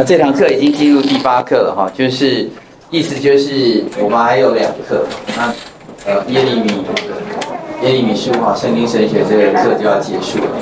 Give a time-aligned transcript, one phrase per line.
[0.00, 2.48] 那这堂课已经进入第八课了哈，就是
[2.88, 5.04] 意思就是我们还有两课，
[5.36, 5.52] 那
[6.06, 6.72] 呃耶利米
[7.82, 10.56] 耶利米书哈圣经神学这个课就要结束了，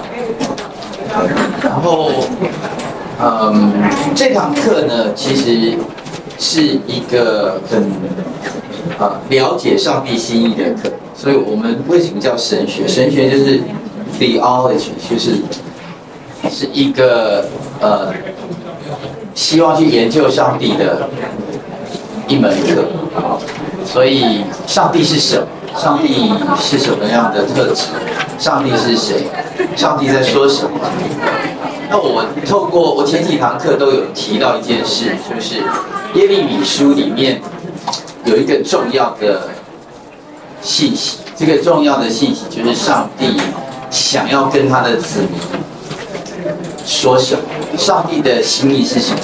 [1.63, 2.11] 然后
[3.21, 3.73] 嗯
[4.13, 5.79] 这堂课呢其实
[6.37, 7.85] 是一个很
[8.99, 12.89] 啊了解上帝心意的课，所以我们为什么叫神学？
[12.89, 13.61] 神学就是
[14.19, 15.37] theology，就是
[16.51, 17.47] 是一个
[17.81, 18.13] 呃。
[19.39, 21.09] 希望去研究上帝的
[22.27, 22.83] 一门课，
[23.87, 25.47] 所以上帝是什么？
[25.79, 27.85] 上帝是什么样的特质？
[28.37, 29.29] 上帝是谁？
[29.77, 30.81] 上帝在说什么？
[31.89, 35.63] 那我透过我前几堂课都有提到一件事，就是
[36.15, 37.41] 耶利米书里面
[38.25, 39.51] 有一个重要的
[40.61, 43.41] 信息，这个重要的信息就是上帝
[43.89, 45.39] 想要跟他的子民。
[46.89, 47.43] 说什么？
[47.77, 49.21] 上帝的心意是什么？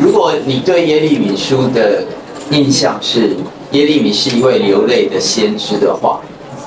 [0.00, 2.02] 如果你对耶利米书的
[2.50, 3.36] 印象是
[3.70, 6.20] 耶利米是一位流泪的先知的话，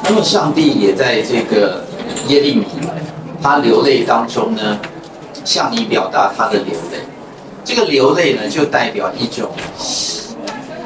[0.05, 1.83] 那么上帝也在这个
[2.29, 2.65] 耶利米
[3.43, 4.79] 他流泪当中呢，
[5.43, 6.99] 向你表达他的流泪。
[7.65, 9.49] 这个流泪呢，就代表一种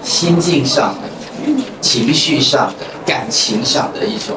[0.02, 4.36] 心境上的、情绪上的、感情上的一种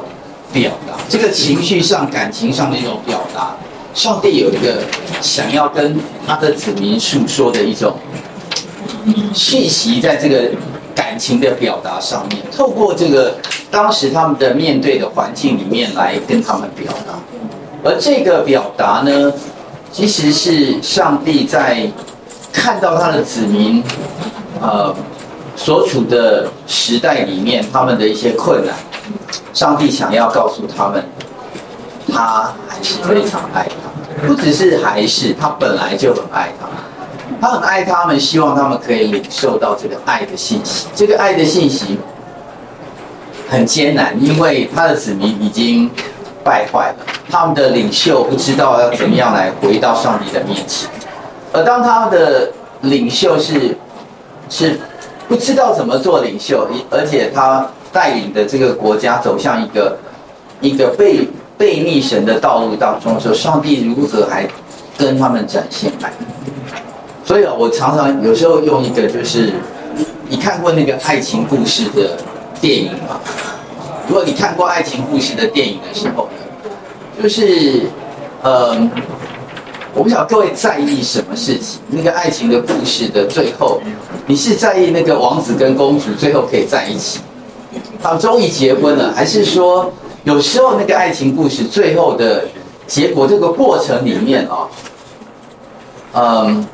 [0.53, 0.93] 表达。
[1.09, 3.55] 这个情绪上、感情上的一种表达。
[3.97, 4.83] 上帝有一个
[5.21, 7.97] 想要跟他的子民诉说的一种
[9.33, 10.51] 讯息，在这个
[10.93, 13.35] 感情的表达上面，透过这个
[13.71, 17.15] 当时他们的面对的环境里面来跟他们表达。
[17.83, 19.33] 而这个表达呢，
[19.91, 21.91] 其实是上帝在
[22.53, 23.83] 看到他的子民
[24.61, 24.95] 呃
[25.55, 28.75] 所处的时代里面，他们的一些困难，
[29.53, 31.03] 上帝想要告诉他们。
[32.11, 36.67] 他还是非常爱他，不只是还是，他本来就很爱他，
[37.41, 40.87] 他很爱他们，希望他们可以领受到这个爱的信息。
[40.95, 41.99] 这个爱的信息
[43.49, 45.91] 很艰难，因为他的子民已经
[46.43, 50.89] 败坏了，他们的领袖不知道要怎么样来回到上帝的面前，
[51.51, 52.51] 而当他的
[52.81, 53.77] 领袖是
[54.49, 54.79] 是
[55.27, 59.97] 不知道怎么做领袖，而且他带领的这个国家走向一个
[60.61, 61.27] 一个被。
[61.57, 64.47] 背逆神的道路当中的时候，上帝如何还
[64.97, 66.13] 跟他们展现爱？
[67.25, 69.51] 所以啊，我常常有时候用一个，就是
[70.29, 72.15] 你看过那个爱情故事的
[72.61, 73.19] 电影吗？
[74.07, 76.29] 如果你看过爱情故事的电影的时候，
[77.21, 77.81] 就是
[78.43, 78.89] 嗯，
[79.93, 81.79] 我不晓得各位在意什么事情？
[81.89, 83.81] 那个爱情的故事的最后，
[84.27, 87.19] 你是在意那个王子跟公主最后可以在一起，
[88.01, 89.91] 他们终于结婚了，还是说？
[90.27, 92.43] 有时候那个爱情故事最后的
[92.85, 94.67] 结果，这个过程里面啊，
[96.11, 96.67] 嗯，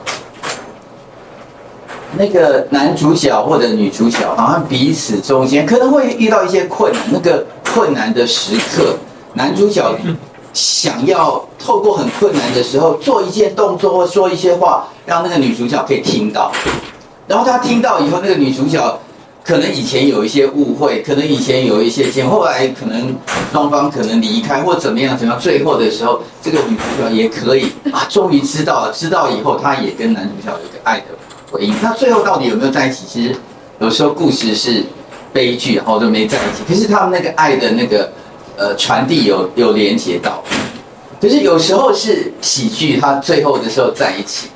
[2.17, 8.95] 那个男主角或者女主角好像彼此中间可能会遇到一些困难，那个困难的时刻，
[9.33, 9.95] 男主角
[10.51, 16.51] 想要透过很困难的时候做一件动作或说一些话，让那个女主角可以听到，
[17.27, 18.99] 然后他听到以后，那个女主角。
[19.43, 23.13] 可能以前有一些误会，可能以前有一些见，后来可能
[23.51, 31.07] 双方可能离开或怎么样，怎么样，最后的时候，这个女主角也可以啊，终于知道了，知道以后，她也跟男主角有一个爱的
[31.51, 31.75] 回应。
[31.81, 33.03] 那最后到底有没有在一起？
[33.05, 33.35] 其实
[33.79, 34.81] 有时候故事是
[35.33, 36.63] 悲剧，然后就没在一起。
[36.65, 38.09] 可是他们那个爱的那个
[38.55, 40.41] 呃传递有有连接到，
[41.19, 44.47] 可是有时候是喜剧，他最后的时候在一起。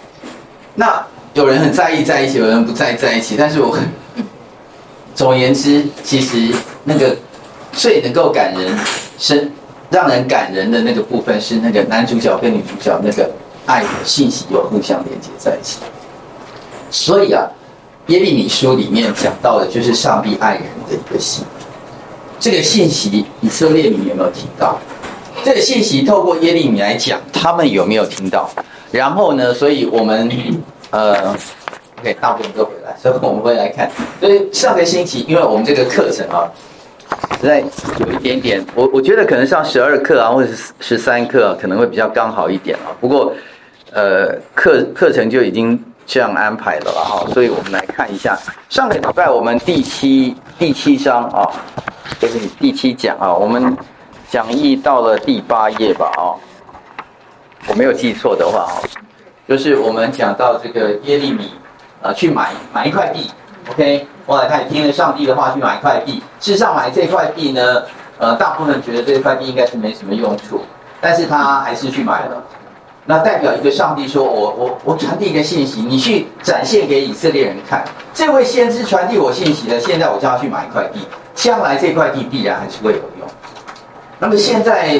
[0.76, 3.84] 那有人很在意在一起，有人不在在一起，但是我很。
[5.18, 7.18] 总而言之，其实那个
[7.72, 8.78] 最能够感人、
[9.18, 9.52] 是
[9.90, 13.28] 让人感人的那个部分，是那个男主角跟女主角那个
[13.66, 15.80] 爱的信息有互相连接在一起。
[16.92, 17.48] 所以啊，
[18.06, 21.44] 耶利米书里面讲到的就是上帝爱人的一个信。
[22.40, 24.78] 这个信息，以色列民有没有听到？
[25.44, 28.48] 这个信息透过耶利米来讲，他们有没有听到？
[28.92, 30.30] 然后呢，所以我们
[30.92, 31.36] 呃。
[32.00, 33.90] OK，大部分都回来，所以我们会来看。
[34.20, 36.46] 所以上个星期，因为我们这个课程啊，
[37.42, 37.60] 实在
[38.00, 42.94] 有一点点，我我觉得可能上十二课啊，或者是十三课啊，可能会比较刚好一点啊。
[43.02, 43.34] 不过，
[43.94, 47.26] 呃，课课程就已经这样安排了了哈。
[47.34, 48.38] 所以我们来看一下
[48.70, 51.50] 上个礼拜我们第七第七章啊，
[52.20, 53.76] 就是第七讲啊，我们
[54.30, 56.38] 讲义到了第八页吧啊，
[57.68, 58.78] 我没有记错的话啊，
[59.50, 61.50] 就是我们讲到这个耶利米。
[62.02, 63.32] 呃，去买买一块地
[63.72, 66.22] ，OK，后来他也听了上帝的话，去买一块地。
[66.40, 67.84] 事实上，买这块地呢，
[68.20, 70.62] 呃，大部分人觉得这块地应该是没什么用处，
[71.02, 72.44] 但是他还是去买了。
[73.10, 77.84] 那代表一个上帝说我我我传递一个信息，你去展现给以色列人看。
[78.14, 81.00] 这位先知传递我信息的，现在我叫他去买一块地，
[81.34, 83.28] 将来这块地必然还是会有用。
[84.20, 85.00] 那么现在，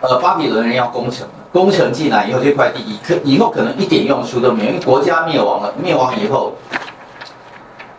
[0.00, 6.54] 呃，巴比伦人要攻城，工程进来以后，这块地以可以后可能一点用处都没有，因为国家灭亡了，灭亡以后，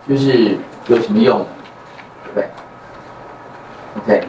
[0.09, 0.57] 就是
[0.88, 1.45] 有什么用？
[2.25, 2.50] 对不对
[3.97, 4.27] ？OK，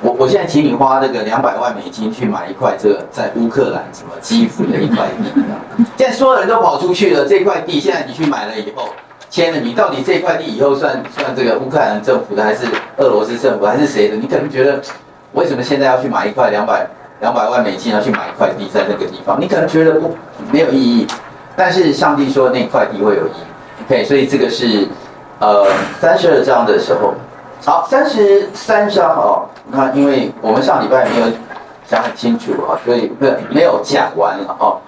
[0.00, 8.88] 我我现在请你花这个两百万美金去买一块这个在乌克兰什么基辅的一块地，现在所有人都跑出去了，这块地现在你去买了以后。
[9.28, 12.64] 签了，你到底这块地以后算算这个乌克兰政府的，还是
[12.96, 14.16] 俄罗斯政府，还是谁的？
[14.16, 14.80] 你可能觉得，
[15.32, 16.86] 为什么现在要去买一块两百
[17.20, 19.40] 两百万美金，要去买一块地在那个地方？
[19.40, 20.16] 你可能觉得不
[20.52, 21.06] 没有意义，
[21.56, 23.84] 但是上帝说那块地会有意义。
[23.86, 24.86] OK，所以这个是
[25.38, 25.66] 呃
[26.00, 27.14] 三十二章的时候，
[27.64, 31.26] 好，三十三章哦，那因为我们上礼拜没有
[31.86, 34.78] 讲很清楚啊，所以不没有讲完了哦，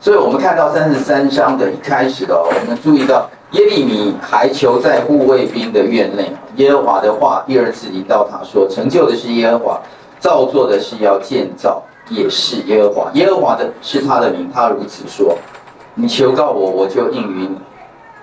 [0.00, 3.28] 所以我们看到三十三章的一开始的，我们注意到。
[3.52, 9.78] 耶利米还囚在护卫兵的院内，耶和华的话第二次引导他说：“成就的是耶和华，
[10.22, 13.10] 造作的是要建造，也是耶和华。
[13.14, 15.36] 耶和华的是他的名，他如此说：
[15.96, 17.58] 你求告我，我就应允你，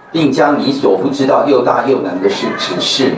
[0.10, 3.18] 并将你所不知道又大又难的事指示你。”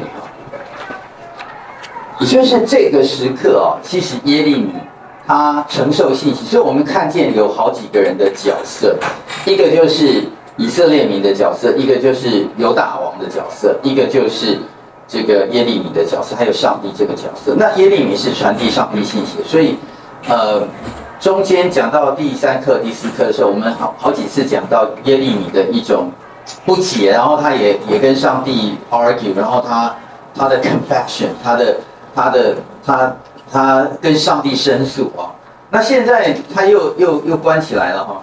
[2.25, 4.73] 也就是这个时刻啊，其实耶利米
[5.27, 8.97] 他承受信息，所以我们看见有好几个人的角色，
[9.45, 10.23] 一个就是。
[10.57, 14.59] 以色列民的角色，一个就是犹大王的角色，一个就是
[15.11, 17.53] 这个耶利米的角色，还有上帝这个角色。
[17.57, 19.75] 那耶利米是传递上帝信息，所以
[20.29, 20.63] 呃，
[21.19, 26.09] 中间讲到第三课、第四课的时候，我们好好几次讲到耶利米的一种
[26.65, 29.93] 不解，然后他也也跟上帝 argue，然后他
[30.33, 31.75] 他的 confession，他的
[32.15, 32.55] 他的
[32.85, 33.15] 他
[33.51, 35.27] 他跟上帝申诉啊。
[35.69, 38.21] 那现在他又又又关起来了哈。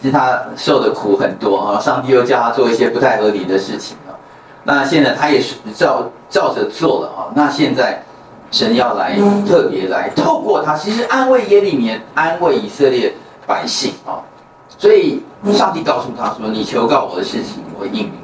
[0.00, 3.96] 其实他受的苦很多啊，上帝又叫他做一些不太合理的事情。
[4.66, 7.30] 那现在他也是照照着做了啊。
[7.36, 8.02] 那现在
[8.50, 9.16] 神要来
[9.46, 13.14] 特别来透过他，其实安慰耶利米，安慰以色列
[13.46, 14.18] 百姓啊。
[14.76, 15.22] 所以
[15.52, 18.18] 上帝告诉他说：“你求告我的事情，我会应允你，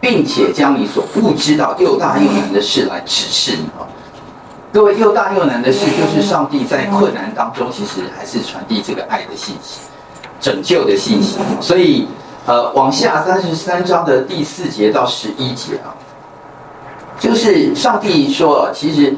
[0.00, 3.88] 并且将你所不知道又大又难的事来指示你啊。”
[4.70, 9.80] 各位，又大又难的事，就是上帝在困难当中，其实还是传递这个爱的信息。
[10.38, 12.06] 拯救的信息，所以，
[12.46, 15.90] 呃，往下三十三章的第四节到十一节啊，
[17.18, 19.12] 就是上帝说，其实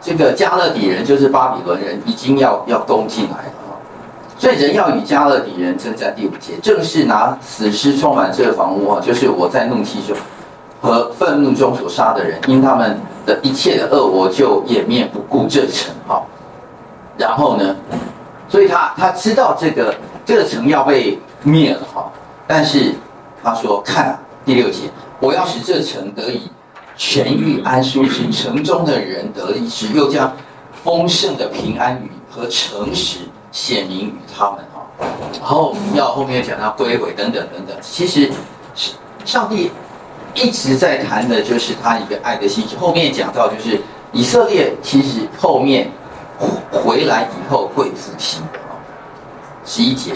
[0.00, 3.78] 这个加勒底人就是巴比伦人，已经要要攻进来了啊，
[4.36, 6.12] 所以人要与加勒底人征战。
[6.16, 10.16] 第五节，正是拿死尸充满这个房屋啊，就是我在怒气中
[10.82, 16.18] 和愤怒中所杀的人，因他们的一切的恶，我就掩面不顾这城啊，
[17.16, 17.76] 然后呢？
[18.48, 19.94] 所以他他知道这个
[20.26, 22.10] 这个城要被灭了哈，
[22.48, 22.92] 但是
[23.42, 24.90] 他说看，第六节，
[25.20, 26.50] 我要使这城得以
[26.98, 30.36] 痊愈安舒，使城中的人得医治，又将
[30.82, 33.18] 丰盛的平安与和诚实
[33.52, 34.82] 显明于他们哈。
[35.38, 38.28] 然后要后面讲到归回等等等等，其实
[38.74, 38.94] 是
[39.24, 39.70] 上帝
[40.34, 42.74] 一直在谈的就是他一个爱的信息。
[42.74, 43.80] 后面讲到就是
[44.10, 45.88] 以色列其实后面。
[46.70, 48.42] 回来以后会复兴，
[49.66, 50.12] 十一节，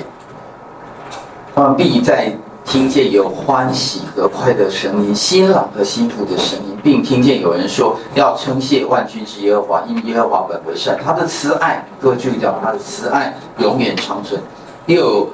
[1.54, 2.32] 他们必再
[2.64, 14.40] 听见有欢喜和快的声音，新郎和新妇的声音，并听见有人说要称谢万军之耶和华，因耶和华本为善，他的慈爱，各位注意到他的慈爱永远长存，
[14.86, 15.28] 又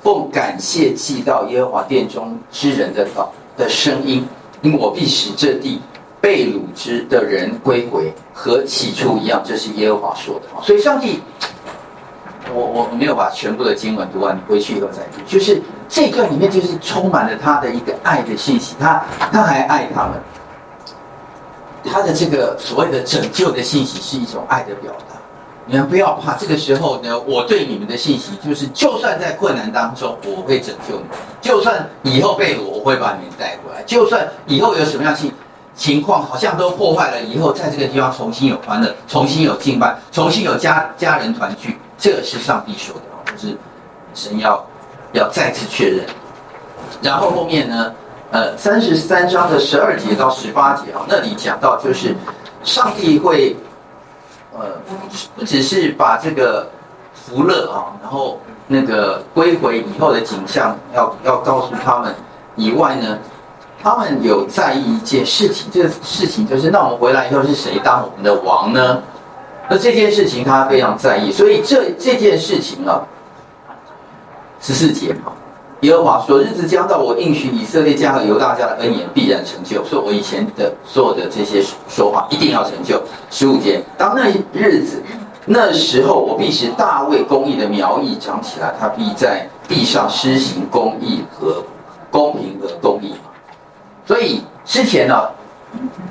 [0.00, 3.26] 奉感谢祭到耶和华殿中之人的祷
[3.58, 4.24] 的声音，
[4.62, 5.80] 因我必使这地。
[6.22, 10.42] 被掳之的人归回，和起初一样，这是耶和华说的。
[10.62, 11.18] 所以上帝，
[12.54, 15.22] 我我没有把全部的经文读完，你回去以后再读。
[15.26, 20.20] 就是这段里面就是充满了他的一个爱的信息，他他还爱他们，
[21.84, 25.16] 他的这个所谓的拯救的信息是一种爱的表达。
[25.66, 31.04] 你们不要怕，这个时候呢，我对你们的信息就是，就算在困难当中，我会拯救你；
[31.40, 35.32] 就算以后被掳，我会把你们带回来；就算以后有什么样情。
[35.80, 43.56] 情况好像都破坏了，以后在这个地方重新有欢乐，重新有敬拜，重新有家家人团聚，这是上帝说的，就是
[44.12, 44.62] 神要
[45.14, 46.04] 要再次确认。
[47.00, 47.94] 然后后面呢，
[48.30, 52.14] 呃，三十三章的十二节到十八节啊，那里讲到就是
[52.62, 53.56] 上帝会
[54.52, 54.66] 呃
[55.34, 56.68] 不只是把这个
[57.14, 62.14] 福乐啊，然后那个归回以后的景象要要告诉他们
[62.54, 63.18] 以外呢。
[63.82, 69.02] 他们有在意一件事情，这个事情就是，那我们回来以后是谁当我们的王呢？
[69.68, 73.00] 那这件事情他非常在意，所以这这件事情啊，
[74.60, 75.32] 十四节啊，
[75.80, 83.00] 耶和华说：“日子将到，我应许以色列家和犹大家的恩言必然成就。”说我以前的所有的这些说话一定要成就。
[83.30, 85.00] 十五节，当那日子，
[85.46, 91.64] 那时候，我必使大卫公义的苗裔长起来，他必在地上施行公义和
[92.10, 93.14] 公平和公义。
[94.10, 95.30] 所以之前呢，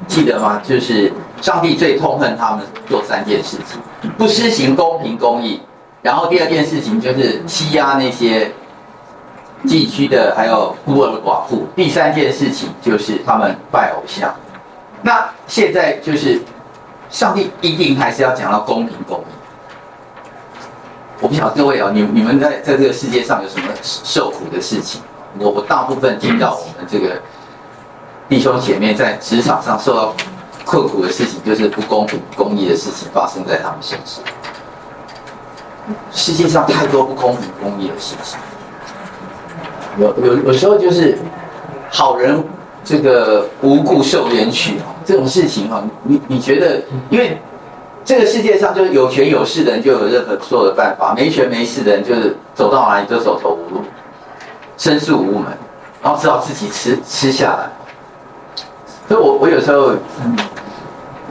[0.07, 0.61] 记得吗？
[0.63, 1.11] 就是。
[1.41, 3.79] 上帝最痛恨他们做三件事情：
[4.17, 5.61] 不施行公平公义，
[6.01, 8.51] 然后第二件事情就是欺压那些
[9.65, 14.35] 寄居的，还有孤儿寡妇；第三件事情就是他们拜偶像。
[15.01, 16.41] 那现在就是
[17.09, 19.31] 上帝一定还是要讲到公平公义。
[21.21, 25.01] 我不晓得各位啊，你你们在在这个世界上有什么受苦的事情？
[25.39, 27.15] 我我大部分听到我们这个
[28.29, 30.13] 弟兄姐妹在职场上受到。
[30.65, 34.23] 困苦的事情就是不公平、不公义的事情发生在他们身上。
[36.11, 38.37] 世界上太多不公平、不公义的事情，
[39.97, 41.17] 有有有时候就是
[41.89, 42.43] 好人
[42.83, 47.41] 这个无故受冤屈啊，这种事情哈，你你觉得，因为
[48.05, 53.81] 这个世界上就是有权有势的人就有任何所有的办法，没权没势的人就是走到哪里都走投无路，
[54.77, 55.45] 申诉无门，
[56.03, 57.67] 然后只好自己吃吃下来。
[59.09, 59.91] 所以我我有时候。
[60.23, 60.37] 嗯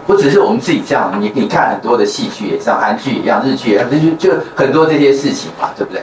[0.09, 3.87] 不只是我们自己这样，你你看很多的戏剧也像韩剧一样，日剧也，
[4.19, 6.03] 就就很多这些事情嘛，对不对？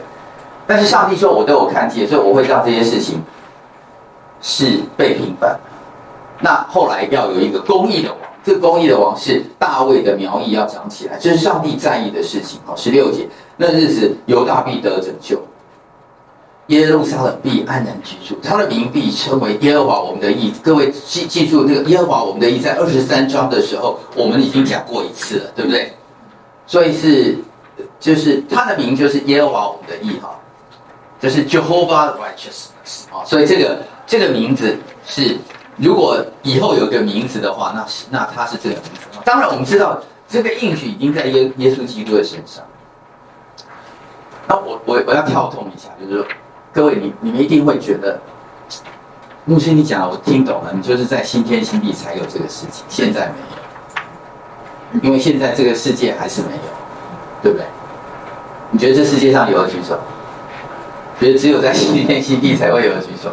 [0.68, 3.20] 但是上帝说，我都有看见，所以我会让这些事情
[4.42, 5.60] 是被平反。
[6.40, 12.60] 那后来要有一个公义的王，这个公义的王是大卫的苗裔要长起来，这是上帝在意的事情。
[12.64, 13.28] 好，十六节，
[13.58, 15.42] 那日子犹大必得拯救。
[16.68, 20.52] 耶路撒冷必安然居住，他的名必称为耶和华我们的义。
[20.64, 25.94] 各位记记住，那个耶和华我们的义，在二十三章的时候，我们已经讲过一次了，对不对？
[26.66, 27.38] 所以是，
[28.00, 30.36] 就是他的名就是耶和华我们的义哈，
[31.20, 33.24] 就是 Jehovah Righteousness 啊。
[33.24, 35.38] 所以这个这个名字是，
[35.76, 39.20] 如果以后有个名字的话，那是那他是这个名字。
[39.24, 42.64] 当然我们知道这个应许已经在耶耶稣基督的身上。
[44.48, 46.28] 那我我我要跳通一下，就是说。
[46.76, 48.20] 各位，你你们一定会觉得，
[49.46, 53.32] 牧师你讲，我听懂了，你就是在新天新地才有这个事情，现在
[54.92, 57.66] 没有，因为现在这个世界还是没有，对不对？
[58.72, 59.98] 你觉得这世界上有的举手？
[61.18, 63.30] 觉得只有在新天新地才会有的举手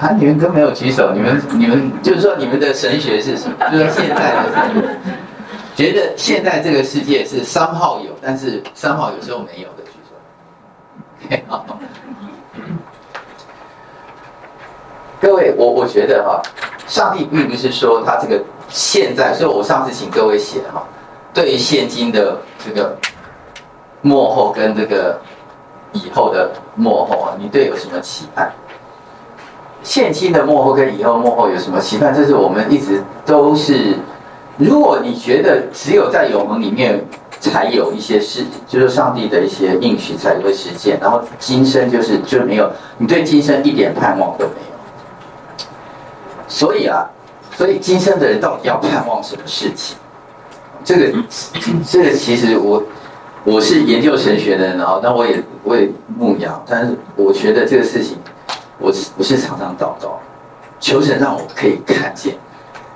[0.00, 3.54] 啊，你们都没有举手，你们你们就是说你们的神学是什么？
[3.70, 4.44] 就是说现在，
[5.76, 9.85] 觉得现在这个世界是三号有，但是三号有时候没有的。
[15.18, 16.42] 各位，我我觉得哈，
[16.86, 20.86] 上帝并不是说他这个现在，所以我上次请各位写哈，
[21.32, 22.96] 对于现今的这个
[24.02, 25.18] 幕后跟这个
[25.92, 28.52] 以后的幕后啊，你对有什么期盼？
[29.82, 32.14] 现今的幕后跟以后幕后有什么期盼？
[32.14, 33.96] 这是我们一直都是，
[34.58, 37.02] 如果你觉得只有在永恒里面。
[37.38, 44.76] 才有一些事，就是上帝的一些应许才会实现，然后今生就是就没有，你对今生一点盼望都没有。
[46.48, 47.08] 所以啊，
[47.56, 49.96] 所以今生的人到底要盼望什么事情？
[50.84, 51.12] 这个
[51.86, 52.82] 这个其实我
[53.44, 58.16] 我是研究神学的人啊，那我也我也牧养，但是我觉得这个事情，
[58.78, 60.20] 我是我是常常祷告，
[60.80, 62.34] 求神让我可以看见，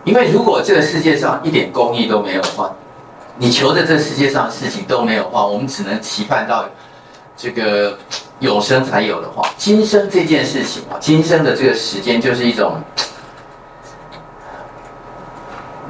[0.04, 2.74] 因为如果这个世界上一点公义都没有的话。
[3.40, 6.68] 你求的这世界上的事情都没有话，我们只能期盼到
[7.34, 7.98] 这个
[8.40, 12.78] 永生才有的话，今生这件事情啊，今生的这个时间就是一种，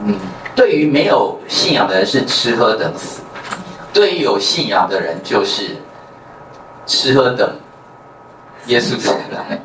[0.04, 0.14] 嗯，
[0.54, 3.20] 对于没有信仰的人是吃喝等死，
[3.92, 5.76] 对于有信仰的人就是
[6.86, 7.52] 吃喝等
[8.66, 9.60] 耶稣再来，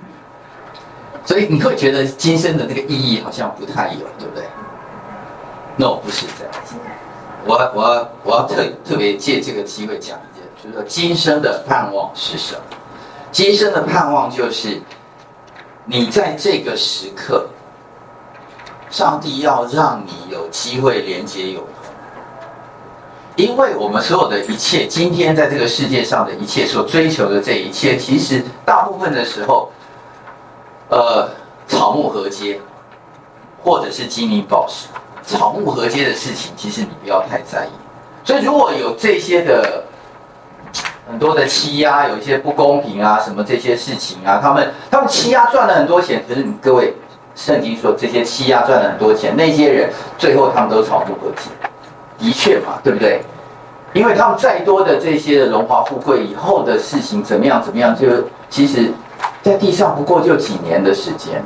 [1.24, 4.44] 所以你会觉得今生的那个意义好像不太有，对不对？
[5.76, 6.52] ？no，不是这样。
[7.44, 12.60] 我我我要特特别借这个机会讲一件，就是说今生的盼望是什么？
[13.32, 14.80] 今生的盼望就是
[15.84, 17.48] 你在这个时刻，
[18.90, 21.72] 上帝要让你有机会连接永恒。
[23.34, 29.72] 因为我们所有的一切，今天在这个世界上的一切所追求的这一切，其实大部分的时候，
[30.90, 31.28] 呃，
[31.66, 32.58] 草木禾秸，
[33.64, 34.86] 或者是金银宝石。
[35.24, 37.70] 草木合接的事情，其实你不要太在意。
[38.24, 39.84] 所以如果有这些的
[41.08, 46.94] 很多的欺压，有一些不公平啊，什么这些事情啊，他们他们欺压赚了很多钱，可是你各位
[47.34, 51.50] 圣经说这些欺压赚了很多钱，那些人最后他们都草木何及？
[52.18, 53.20] 的确嘛，对不对？
[53.92, 58.06] 因为他们再多的这些的荣华富贵，以后的事情怎么样怎么样，就
[58.48, 58.90] 其实，
[59.42, 61.42] 在地上不过就几年的时间。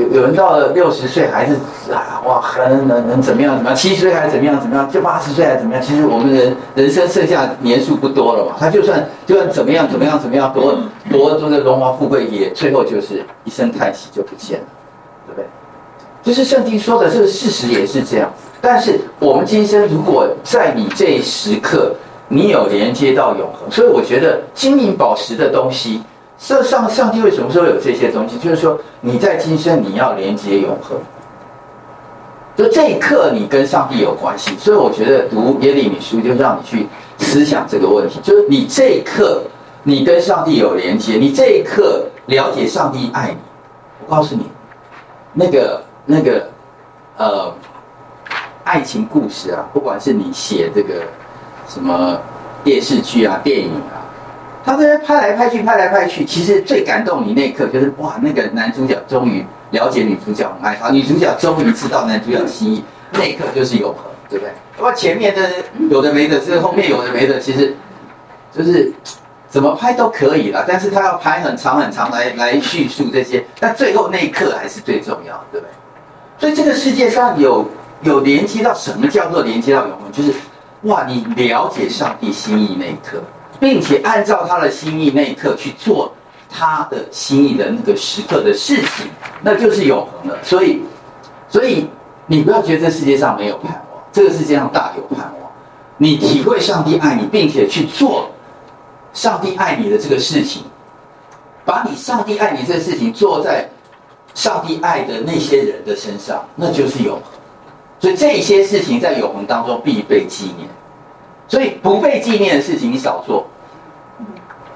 [0.00, 1.52] 有有人到了六十岁还是
[1.92, 3.76] 啊哇，很能能怎么样怎么样？
[3.76, 4.90] 七十岁还是怎么样怎么样？
[4.90, 5.82] 就八十岁还是怎么样？
[5.82, 8.56] 其实我们人人生剩下年数不多了嘛。
[8.58, 10.78] 他就算就算怎么样怎么样怎么样，多
[11.10, 14.66] 多多的荣华富贵，也最后就是一声叹息就不见了，
[15.26, 15.46] 对不对？
[16.22, 18.32] 就是圣经说的这个事实也是这样。
[18.60, 21.94] 但是我们今生如果在你这一时刻，
[22.28, 26.02] 你有连接到永恒，所以我觉得金银宝石的东西。
[26.42, 28.38] 这上上帝为什么说有这些东西？
[28.38, 30.98] 就是说你在今生你要连接永恒，
[32.56, 34.56] 就这一刻你跟上帝有关系。
[34.58, 36.86] 所以我觉得读耶利米书就让你去
[37.18, 39.42] 思想这个问题，就是你这一刻
[39.82, 43.36] 你跟上帝有连接，你这一刻了解上帝爱你。
[44.06, 44.46] 我告诉你，
[45.34, 46.48] 那个那个
[47.18, 47.54] 呃，
[48.64, 51.02] 爱情故事啊，不管是你写这个
[51.68, 52.18] 什么
[52.64, 53.99] 电视剧啊、电影啊。
[54.64, 64.52] 他这些拍来拍去，拍来拍去，其实最感动你那一刻就是哇，那个男主角终于了解女主角很爱他，女主角终于知道男主角的心意，那一刻就是永恒，对不对？
[64.78, 65.48] 那么前面的
[65.90, 67.74] 有的没的，是后面有的没的，其实
[68.52, 68.92] 就是
[69.48, 75.70] 怎么拍都可以了，但是他要拍很长很长来来叙述这些，但最后那一刻还是最重要，对不对？
[76.38, 77.68] 所以这个世界上有
[78.02, 80.32] 有连接到什么叫做连接到永恒，就是
[80.82, 83.22] 哇，你了解上帝心意那一刻。
[83.60, 86.12] 并且按照他的心意那一刻去做
[86.48, 89.06] 他的心意的那个时刻的事情，
[89.42, 90.38] 那就是永恒了。
[90.42, 90.82] 所以，
[91.48, 91.86] 所以
[92.26, 95.50] 你不要觉得这世界上没有盼望，这个世界上大有盼望。
[95.98, 98.30] 你体会上帝爱你，并且去做
[99.12, 100.64] 上帝爱你的这个事情，
[101.64, 103.68] 把你上帝爱你这个事情做在
[104.34, 107.22] 上帝爱的那些人的身上，那就是永恒。
[108.00, 110.66] 所以这些事情在永恒当中必被纪念。
[111.50, 113.44] 所以不被纪念的事情你少做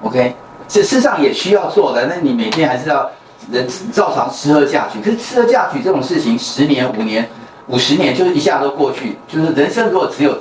[0.03, 0.35] ，OK？
[0.67, 3.09] 这世上也需要做的，那你每天还是要
[3.53, 4.99] 人照常吃喝嫁娶。
[4.99, 7.29] 可是吃喝嫁娶这种事情，十年、五年、
[7.69, 9.17] 五十年，就是一下都过去。
[9.29, 10.37] 就是人生如果只有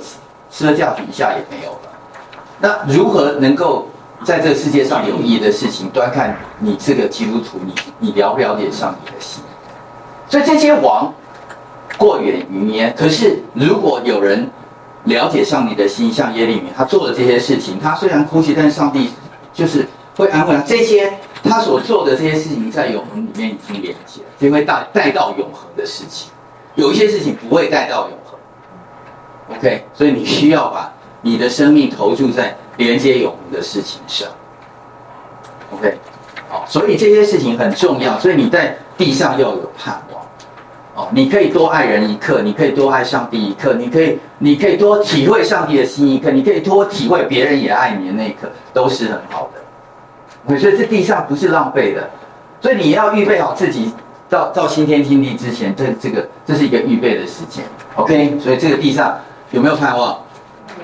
[0.50, 1.78] 吃喝嫁娶，一下也没有了。
[2.58, 3.86] 那如何能够
[4.24, 9.40] 在这个世界上有意义的事情，端看你这个基督徒，你你了不了解上帝的心？
[10.28, 11.14] 所以这些王
[11.96, 14.50] 过眼云烟，可是如果有人。
[15.04, 19.10] 了解上帝的心，像耶利米，他做的这些事情，他虽然哭泣，但是上帝
[19.52, 19.86] 就是
[20.16, 20.62] 会安慰他。
[20.62, 21.12] 这些
[21.42, 26.30] 他所做的这些事情，在永恒里面已经连接了，就会带带到永恒的事情。
[26.74, 29.56] 有一些事情不会带到永恒。
[29.58, 34.26] OK，所以你需要把你的生命投注在连接永恒的事情上。
[35.70, 35.98] OK，
[36.48, 40.13] 好，所以这些事情很重要，所以你在地上要有盼望。
[40.96, 50.56] 哦，你可以多爱人一刻，你可以多爱上帝一刻，你可以，你可以多体会上帝的心一刻，你可以多体会别人也爱你的那一刻，都是很好的。
[50.56, 52.08] 所以这地上不是浪费的，
[52.60, 53.92] 所以你要预备好自己
[54.28, 57.64] 到，到到新天新地之前，这这个这是一个预备的时间。
[57.96, 59.18] OK，所以这个地上
[59.50, 60.16] 有没有盼望？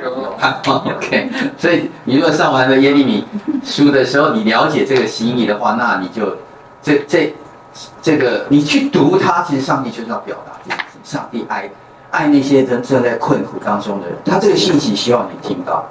[0.03, 0.85] 有盼望。
[0.96, 3.25] OK，所以你如果上完了耶利米
[3.62, 6.37] 书的时候，你了解这个心意的话，那你就
[6.83, 7.33] 这这。
[8.02, 10.85] 这个你去读它，其实上帝就是要表达这件事。
[11.02, 11.70] 上帝爱
[12.11, 15.85] 爱那些正正在困苦当中的人，他这个信息希望你听到。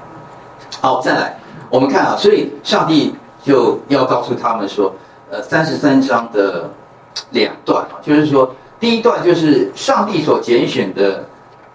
[0.82, 1.38] 好，再来，
[1.70, 4.94] 我们看啊，所以上帝就要告诉他们说，
[5.32, 6.70] 呃，三十三章的
[7.32, 11.26] 两段啊，就是说，第一段就是上帝所拣选的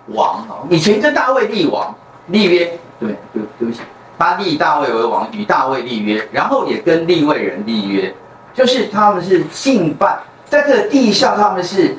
[0.08, 1.94] 王啊，以前跟大卫立王
[2.28, 3.80] 立约，对对对不起，
[4.18, 8.14] 他立大卫为王，与大卫立约，然后也跟立位人立约。
[8.54, 10.16] 就是他们是敬拜，
[10.48, 11.96] 在这个地上，他们是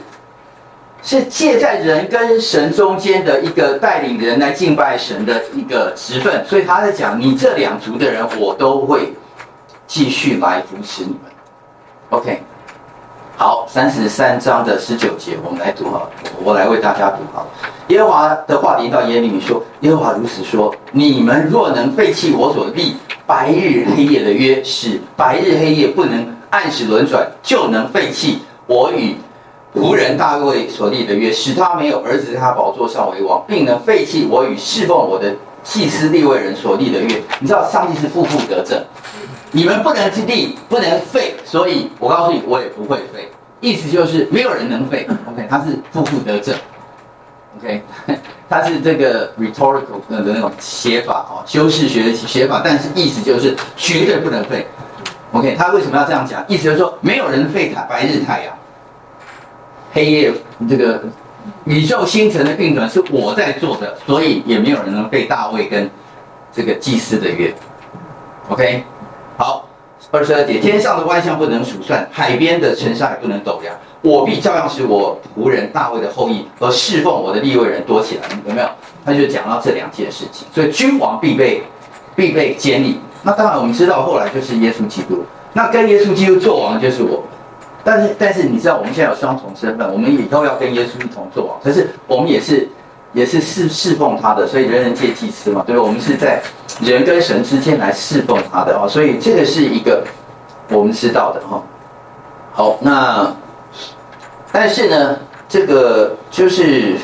[1.04, 9.14] 是借在人跟神中间的一个带领人来敬拜神的一个职分，所以他在讲，你这两族的人，我都会
[9.86, 11.32] 继续来扶持你们。
[12.12, 12.42] OK，
[13.36, 16.10] 好，三十三章的十九节，我们来读好，
[16.42, 17.46] 我来为大家读好。
[17.90, 22.96] 耶和华的话临到耶利米说：“耶和华如此说，你们若能废弃我所立
[23.28, 29.16] 白日黑夜的约，使白日黑夜不能。”按时轮转，就能废弃我与
[29.74, 37.22] 仆人大卫所立的约，使他没有儿子在他宝座上为王，并能废弃我与侍奉我的祭司立位人所立的约。
[37.40, 38.82] 你知道上帝是负负得正，
[39.52, 43.30] 你们不能去立，不能废，所以我告诉你，我也不会废。
[43.60, 45.08] 意思就是没有人能废。
[45.32, 46.56] OK，他是负负得正。
[47.58, 47.82] OK，
[48.50, 54.66] 他是这个 rhetorical 的那种写法哦，修饰学的写法，但是意思就是绝对不能废。
[55.32, 56.44] OK，他为什么要这样讲？
[56.48, 58.58] 意思就是说，没有人废太白日太阳，
[59.92, 60.32] 黑夜
[60.70, 61.04] 这个
[61.66, 65.90] 宇宙星辰的运转是我在做的，所以也没有人能废大卫跟
[66.54, 67.54] 这个祭司的约。
[68.50, 68.84] OK，
[69.38, 69.68] 好，
[70.12, 73.76] 二十二节，天上的万象不能数算，海边的尘沙也不能斗量。
[74.02, 78.70] 我必照样使我仆人大卫的后裔和侍奉我的立位人多起来，有没有？
[79.04, 81.64] 他就讲到这两件事情，所以君王必备
[82.16, 83.00] 必备坚立。
[83.26, 87.24] 那当然我们知道后来就是耶稣基督，那跟耶稣基督做王就是我。
[87.84, 92.70] 但是但是你知道我们现在有双重身份，我们以后要跟耶稣一同做王，可是我们也是
[93.14, 95.82] 也是侍侍奉他的，所以人人皆祭司嘛，对吧？
[95.82, 96.40] 我们是在
[96.82, 100.04] 人跟神之间来侍奉他的哦，所以这个是一个
[100.70, 101.62] 我们知道的哈。
[102.54, 103.36] 好，那。
[104.52, 106.96] 但是呢，这个就是，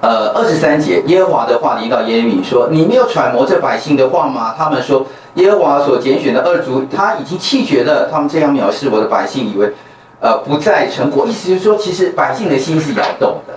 [0.00, 4.56] 呃，二十三节，耶和华的话临到耶利米说：“你没有揣摩这百姓的话吗？
[4.58, 8.08] 他们说，耶和华所拣选的二族，他已经弃绝了。
[8.10, 9.72] 他们这样藐视我的百姓，以为，
[10.20, 11.26] 呃，不再成果。
[11.26, 13.54] 意思就是说，其实百姓的心是摇动的。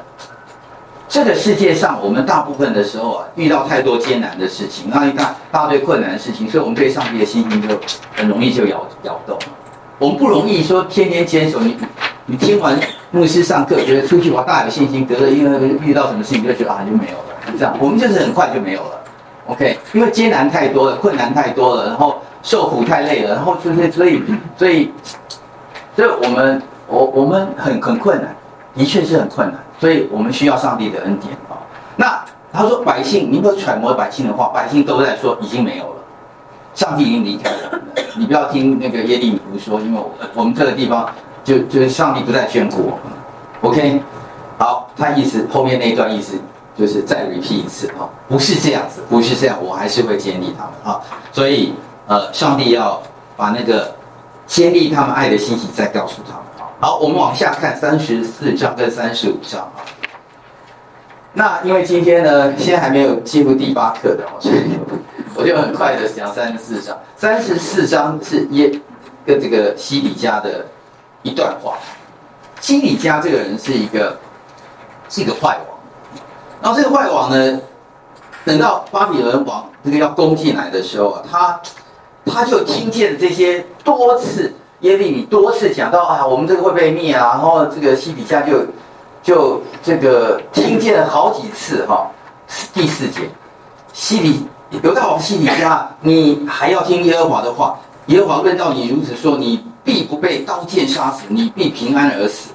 [1.07, 7.79] 这个世界上，我们大部分的时候啊，遇到太多艰难的事情，那一大大堆困难的事情，所以我们对上帝的信心就
[8.15, 9.37] 很容易就摇摇动。
[9.99, 11.77] 我们不容易说天天坚守你。”
[12.29, 12.77] 你听完
[13.11, 17.73] 牧师上课，觉得出去玩大有信心，得了因为遇到什么事情就觉得啊就没有了，这样。
[17.79, 18.99] 我们就是很快就没有了
[19.47, 19.79] ，OK？
[19.93, 24.21] 因为艰难太多了，困难太多了，然后受苦太累了，然后就是所以
[24.57, 24.91] 所以
[25.95, 28.35] 所以我们我我们很很困难，
[28.75, 31.57] 的确是很困难，所以我们需要上帝的恩典啊。
[31.95, 35.95] 那他说百姓，你不要揣摩百姓的话，百姓都在说已经没有了，
[36.73, 37.81] 上帝已经离开了。
[38.15, 40.01] 你不要听那个耶利米胡说，因为
[40.33, 41.09] 我们这个地方。
[41.47, 42.99] 就就是上帝不再眷顾我们
[43.61, 44.01] ，OK，
[44.57, 46.37] 好，他意思后面那一段意思
[46.77, 51.73] 就是再 repeat 一次啊，不是这样子，不是这样，我还是会建立他们啊，所以
[52.07, 53.01] 呃，上帝要
[53.35, 53.95] 把那个
[54.45, 56.69] 建立他们爱的信息再告诉他们啊。
[56.79, 59.81] 好，我们往下看三十四章跟三十五章啊。
[61.33, 64.63] 那因为今天呢，现在还没有进入第八课的，所以
[65.35, 66.97] 我就很快的讲三十四章。
[67.15, 68.71] 三十四章是耶
[69.25, 70.65] 跟这个西底家的。
[71.23, 71.77] 一段话，
[72.61, 74.17] 西底家这个人是一个
[75.09, 75.76] 是一个坏王，
[76.61, 77.59] 然后这个坏王呢，
[78.45, 81.61] 等到巴比伦王这个要攻进来的时候啊，他
[82.25, 88.65] 他就听见这些多次耶利米多次讲到啊，我们这个会被灭啊，然后这个西底家就
[89.21, 92.01] 就这个听见了好几次哈、哦。
[92.73, 93.29] 第四节，
[93.93, 94.47] 西底
[94.83, 97.77] 犹大王西底家，你还要听耶和华的话？
[98.07, 99.63] 耶和华论到你如此说，你。
[99.87, 102.49] 必不被刀剑杀死，你必平安而死。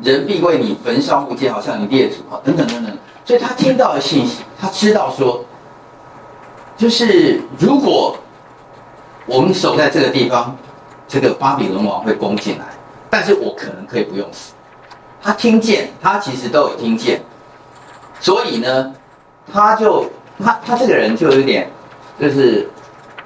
[0.00, 2.94] 人必为你焚烧木剑，好像你列祖啊，等等等等。
[3.24, 5.44] 所以他听到了信息，他知道说，
[6.76, 8.16] 就是如果
[9.26, 10.56] 我们守在这个地方，
[11.06, 12.66] 这个巴比伦王会攻进来，
[13.08, 14.52] 但是我可能可以不用死。
[15.22, 17.22] 他听见，他其实都有听见，
[18.20, 18.92] 所以呢，
[19.52, 20.06] 他就
[20.42, 21.70] 他他这个人就有点
[22.20, 22.68] 就是。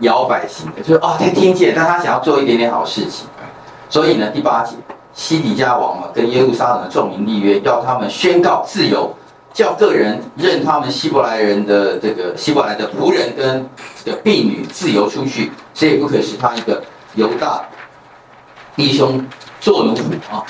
[0.00, 3.26] 摇摆型的，就是哦，他听见，但他想要做一点点好事情，
[3.88, 4.76] 所以呢，第八节，
[5.14, 9.10] 西底家王嘛，跟耶路撒冷的众民立约，要他们宣告自由，
[9.56, 13.66] 叫个人任他们希伯来人的这个希伯来的仆人跟
[14.04, 17.64] 这个婢女自由出去，谁也不可使他一个犹大
[18.76, 19.24] 弟兄
[19.58, 20.44] 做奴仆啊！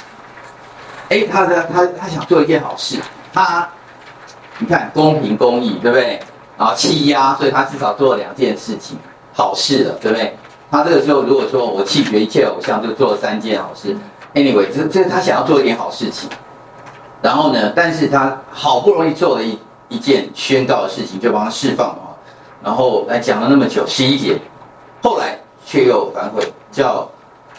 [1.08, 2.98] 哎，他的他他想做一件好事，
[3.32, 3.68] 他
[4.58, 6.20] 你看公平公义，对不对？
[6.58, 8.98] 然后欺压，所以他至少做了两件事情。
[9.32, 10.36] 好事了，对不对？
[10.68, 13.96] 他这个时候如果说我弃绝一切偶像，就做了三件好事。
[14.34, 16.28] Anyway，这这他想要做一点好事情，
[17.22, 22.16] 然后呢，但是他好不容易做了一一件宣告的事情，就帮他释放了。
[22.62, 24.38] 然后来讲了那么久，十一节，
[25.02, 27.08] 后来却又反悔，叫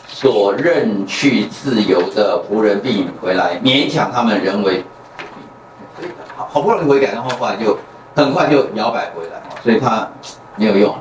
[0.07, 4.83] 所认去自由的仆人并回来，勉强他们人为。
[6.35, 7.75] 好好不容易悔改，然后后来就
[8.15, 10.07] 很快就摇摆回来，所以他
[10.55, 10.95] 没有用。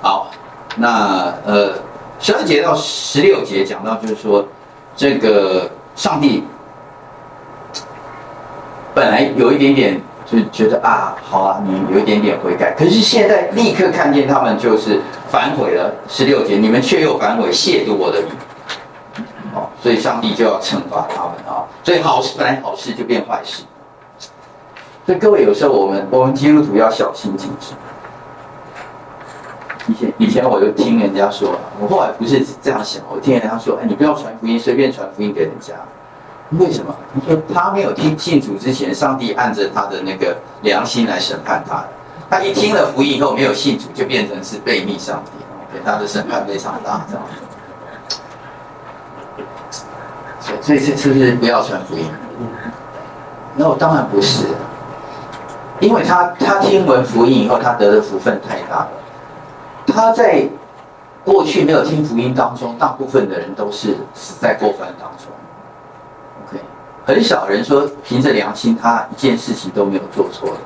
[0.00, 0.30] 好，
[0.76, 1.74] 那呃，
[2.20, 4.46] 十二节到十六节讲到，就是说，
[4.94, 6.44] 这个上帝
[9.00, 15.90] 本来有一点点就觉得啊，好啊，你有一点点悔改，可是现在立刻看见他们就是反悔了。
[16.06, 18.28] 十六节，你们却又反悔，亵渎我的名，
[19.54, 21.64] 哦，所以上帝就要惩罚他们啊。
[21.82, 23.62] 所以好事本来好事就变坏事，
[25.06, 27.74] 所以各位有时候我们我们基督徒要小心谨慎。
[29.88, 35.72] 以前以前我就听人家说，我后来不是这样想，我听人家说，哎，你不要传福音，随便传福音给人家，
[36.58, 36.94] 为什么？
[37.12, 41.84] 你说他没有听信主之前，上帝按着他的那个良心来审判他，
[42.28, 45.30] 他一听了福音以后没有信主，就变成是悖逆上帝。
[45.72, 47.24] 给他的审判非常大，这样
[49.68, 49.82] 子。
[50.60, 52.04] 所以这是不是不要传福音？
[53.54, 54.46] 那我当然不是，
[55.78, 58.88] 因为他他听闻福音以后，他得的福分太大了。
[59.86, 60.44] 他在
[61.24, 65.26] 过去没有听福音当中，大部分的人都是死在过犯当中。
[67.10, 70.56] 很少人说凭着良心，他一件事情都没有做错的。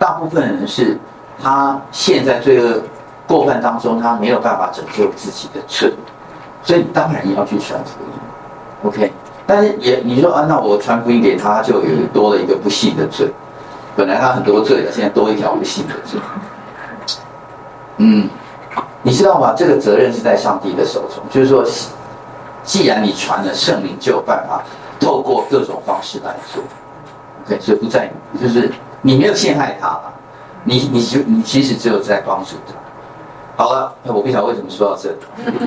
[0.00, 0.98] 大部分人是，
[1.40, 2.82] 他陷在罪恶
[3.24, 5.92] 过犯当中，他没有办法拯救自己的罪，
[6.64, 8.88] 所以当然要去传福音。
[8.88, 9.12] OK，
[9.46, 13.30] 但是也你说啊，那我传福音给他，就有多了一个不信的罪。
[13.94, 16.20] 本来他很多罪的，现在多一条不信的罪。
[17.98, 18.28] 嗯。
[19.02, 19.54] 你知道吗？
[19.56, 21.22] 这个责任是在上帝的手中。
[21.30, 21.64] 就是说，
[22.64, 24.64] 既然你传了圣灵，就有办法
[25.00, 26.62] 透过各种方式来做。
[27.44, 30.00] OK，所以不在你，就是你没有陷害他，
[30.64, 32.74] 你你就你其实只有在帮助他。
[33.62, 35.14] 好了，我不晓得为什么说到这，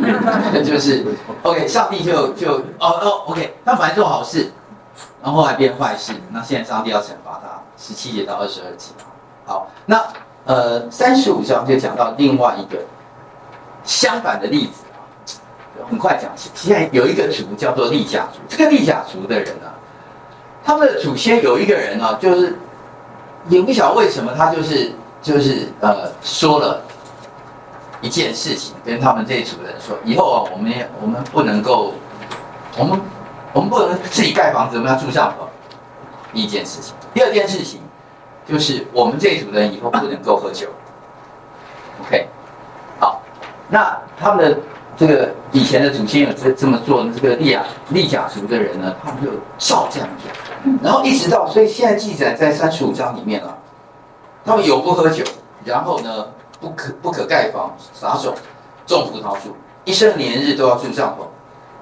[0.64, 1.06] 就是
[1.44, 4.52] OK，上帝就就哦哦 OK，他本来做好事，
[5.24, 7.60] 然后后来变坏事，那现在上帝要惩罚他。
[7.78, 8.92] 十七节到二十二节。
[9.46, 10.04] 好，那
[10.46, 12.80] 呃三十五章就讲到另外一个。
[13.86, 14.84] 相反的例子，
[15.90, 16.32] 很快讲。
[16.36, 19.74] 现在有一个族叫做利甲族，这个利甲族的人呢、啊，
[20.64, 22.58] 他们的祖先有一个人啊，就是
[23.48, 26.82] 也不晓得为什么，他就是就是呃说了
[28.02, 31.94] 一件事情，跟他们这一组人说，以后啊，我们也我们不能够，
[32.78, 33.00] 我们
[33.54, 35.46] 我们不能自己盖房子，我们要住帐篷。
[36.32, 37.82] 一件事情，第二件事情
[38.48, 40.68] 就是我们这一组人以后不能够喝酒。
[42.02, 42.28] OK
[43.00, 43.20] 好。
[43.68, 44.60] 那他们的
[45.00, 53.58] 这个以前的祖先有这这么做的，这个利亚利甲族的人呢，他们就照这样做，然后一直到，所以现在记载在三十五章里面了。
[54.44, 55.24] 他们有不喝酒，
[55.64, 56.28] 然后呢，
[56.60, 58.36] 不可不可盖房撒种
[58.86, 61.24] 种葡萄树，一生年日都要住帐篷，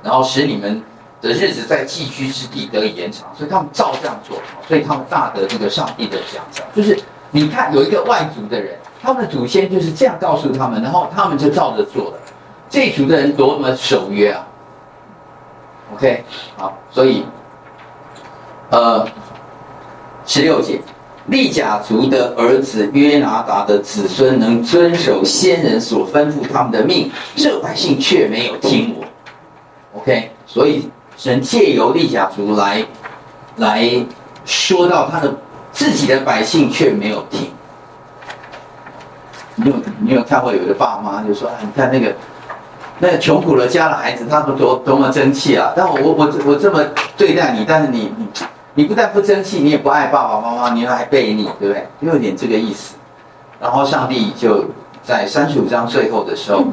[0.03, 0.83] 然后使你们
[1.19, 3.27] 的日子在寄居之地得以延长。
[3.35, 6.63] 所以他们照这样做，所以他们大得这个上帝的奖赏。
[6.75, 6.95] 就是
[7.31, 8.77] 你看有一个外族的人。
[8.99, 12.17] 他们的祖先就是这样告诉他们，然后他们就照着做了。
[12.69, 14.45] 这一族的人多么守约啊
[15.93, 16.23] ！OK，
[16.57, 17.23] 好，所以，
[18.69, 19.07] 呃，
[20.25, 20.81] 十六节，
[21.27, 29.99] 利甲族的儿子约拿达的子孙能遵守先人所吩咐他们的命，这百姓却没有听我。
[29.99, 32.85] OK，所以神借由利甲族来
[33.55, 33.89] 来
[34.43, 35.33] 说到他的
[35.71, 37.49] 自己的百姓却没有听。
[39.55, 42.13] 你有你有看过有的爸妈就说：“啊，你看那个
[42.99, 45.71] 那个穷苦了家的孩子，他们多多么争气啊！
[45.75, 46.83] 但我我我我这么
[47.15, 48.25] 对待你，但是你你
[48.73, 51.87] 你不但不争气，你也不爱爸爸妈妈，你还背逆，对不对？
[52.01, 52.95] 就有点这个意思。
[53.61, 54.65] 然后上帝就
[55.03, 56.63] 在三十五章最后的时候，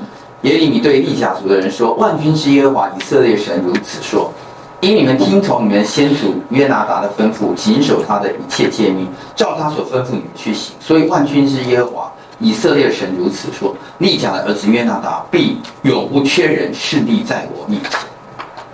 [0.43, 4.33] 耶利米对利甲族的人说：万军之耶和华以色列神如此说：
[4.81, 9.07] 因你们听从你们先祖约拿达的吩咐，谨守他的一切诫命，
[9.37, 17.93] 照他所吩咐你们去行，所以万军之耶和华。”以色列神如此说：利甲的儿子约拿达必永不缺人，势力在我面前。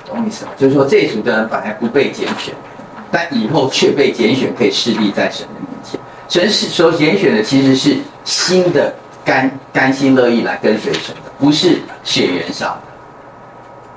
[0.06, 0.52] 懂意思吗？
[0.56, 2.54] 就是说，这组的人本来不被拣选，
[3.12, 6.00] 但以后却被拣选，可以势力在神的面前。
[6.28, 8.92] 神是所拣选的，其实是新的
[9.24, 12.82] 甘甘心乐意来跟随神的，不是血缘上的。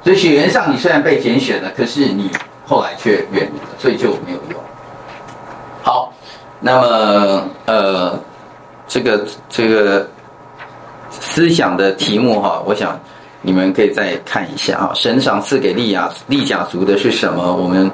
[0.03, 2.29] 所以血缘上你虽然被拣选了，可是你
[2.67, 4.59] 后来却远离了，所以就没有用。
[5.81, 6.13] 好，
[6.59, 8.19] 那么呃。
[8.93, 10.07] 这个这个
[11.09, 12.99] 思想的题目哈，我想
[13.41, 14.91] 你们可以再看一下啊。
[14.93, 17.55] 神赏赐给利亚利甲族的是什么？
[17.55, 17.89] 我们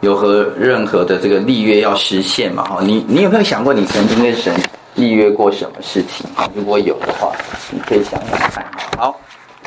[0.00, 2.64] 有和任何的这个立约要实现嘛？
[2.64, 4.58] 哈，你你有没有想过你曾经跟神
[4.94, 6.48] 立约过什么事情啊？
[6.54, 7.30] 如果有的话，
[7.70, 8.64] 你可以想想看。
[8.96, 9.20] 好，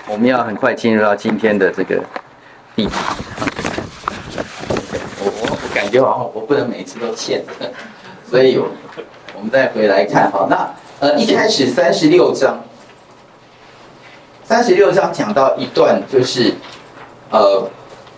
[0.07, 1.97] 我们要很快进入到今天的这个
[2.73, 2.89] 议题。
[5.21, 7.45] 我我感觉好像我不能每次都欠，
[8.27, 8.67] 所以有。
[9.41, 12.63] 我们再回来看哈，那呃一开始三十六章，
[14.43, 16.53] 三十六章讲到一段就是，
[17.31, 17.67] 呃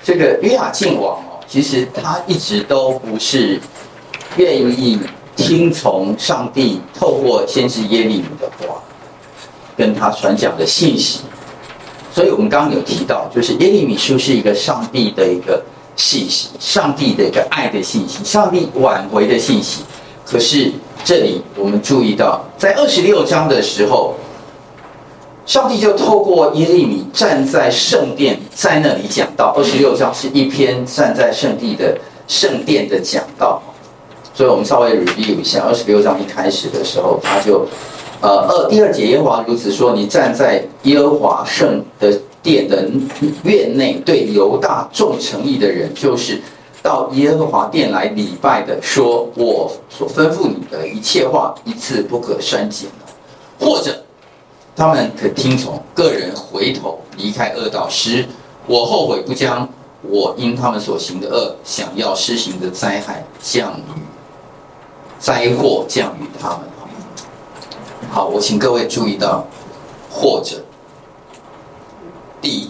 [0.04, 3.58] 这个约雅敬王哦，其实他一直都不是
[4.36, 5.00] 愿意
[5.34, 8.84] 听从上帝透过先知耶利米的话，
[9.78, 11.22] 跟他传讲的信息，
[12.12, 15.64] 所以我们刚刚有提到，就是耶利米书是一个上帝的一个
[15.96, 19.86] 信息，上帝的一个爱的信息，上帝挽回的信息，
[20.26, 20.70] 可是。
[21.04, 24.16] 这里我们注意到，在二十六章的时候，
[25.46, 29.54] 上帝就透过耶利米站在圣殿，在那里讲道。
[29.58, 33.62] 二十六章是一篇站在圣地的圣殿的讲道，
[34.34, 35.64] 所以我们稍微 review 一下。
[35.68, 37.68] 二十六章一开始的时候，他就
[38.22, 42.88] 呃，二第二节耶和华如此说：你站在耶和华圣的殿的
[43.44, 46.42] 院内，对犹大众诚意的人，就是
[46.84, 52.90] 到耶和华殿来礼拜的，说我所吩咐你的一切话，一次不可删减。
[53.58, 54.04] 或者
[54.76, 58.28] 他们可听从，个人回头离开恶道，使
[58.68, 59.68] 我后悔不将
[60.02, 64.02] 我因他们所行的恶，想要施行的灾害降雨
[65.18, 66.60] 灾祸降于他们。
[68.12, 69.48] 好，我请各位注意到，
[70.12, 70.62] 或者
[72.42, 72.70] 第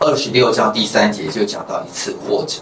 [0.00, 2.56] 二十六章第三节就讲到一次或者。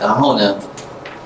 [0.00, 0.56] 然后呢，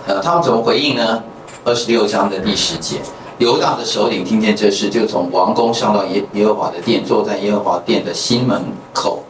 [0.07, 1.23] 呃，他们怎么回应呢？
[1.65, 2.97] 二十六章的第十节，
[3.39, 9.23] 犹大的首领听见这事，就从王宫上到耶耶和华的殿，坐在耶和华殿的新门口。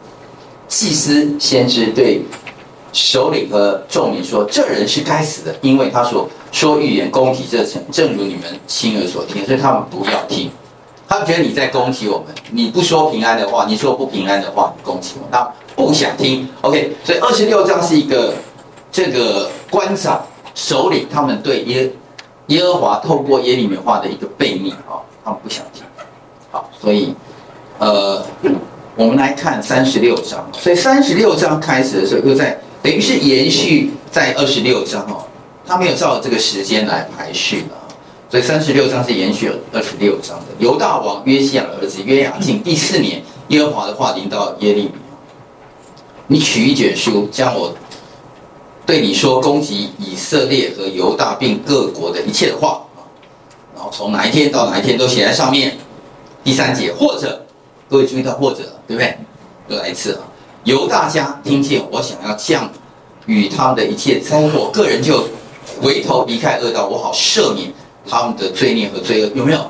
[0.67, 2.23] 祭司先知对
[2.93, 9.45] 首领和众民说：“这人是该死的，因为他所说预言攻击这城，正如你们亲耳所听。
[9.45, 10.49] 所以他们不要听。
[11.09, 16.47] 他觉得你在攻击我们，你不说平安的话，你说不平安的话，你攻击我，他不想听。
[16.61, 18.33] OK，所以二十六章是一个
[18.91, 21.91] 这个官长首领他们对耶。”
[22.47, 25.83] 耶和华透过耶利米话的一个背逆啊，他们不想听。
[26.49, 27.15] 好，所以
[27.77, 28.21] 呃，
[28.93, 30.45] 我们来看三十六章。
[30.51, 35.23] 所以三十六章开始的时候，又在等于是延续在二十六章哦，
[35.65, 37.77] 他没有照这个时间来排序了。
[38.29, 40.47] 所以三十六章是延续二十六章的。
[40.59, 44.91] 犹大王约西亚的儿子约雅敬第四年，耶和华的话临到耶利米，
[46.27, 47.73] 你取一卷书，将我。
[48.85, 52.81] 对你说攻击以色列和犹大并各国的一切的话，
[53.75, 55.77] 然后从哪一天到哪一天都写在上面。
[56.43, 57.45] 第三节，或者
[57.87, 59.15] 各位注意到或者对不对？
[59.67, 60.25] 又来一次啊！
[60.63, 62.67] 犹大家听见我想要降
[63.27, 65.23] 与他们的一切灾祸，个人就
[65.79, 67.71] 回头离开恶道，我好赦免
[68.09, 69.69] 他们的罪孽和罪恶，有没有？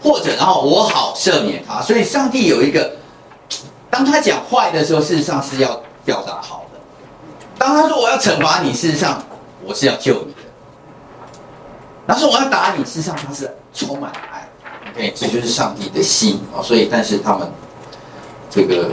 [0.00, 1.82] 或者然后我好赦免他。
[1.82, 2.92] 所以上帝有一个，
[3.90, 6.61] 当他讲坏的时候，事实上是要表达好。
[7.62, 9.22] 当他说我要惩罚你，事实上
[9.64, 10.40] 我是要救你的。
[12.08, 14.48] 他说我要打你，事实上他是充满爱。
[14.90, 16.58] OK，这就是上帝的心啊。
[16.60, 17.48] 所以，但是他们
[18.50, 18.88] 这个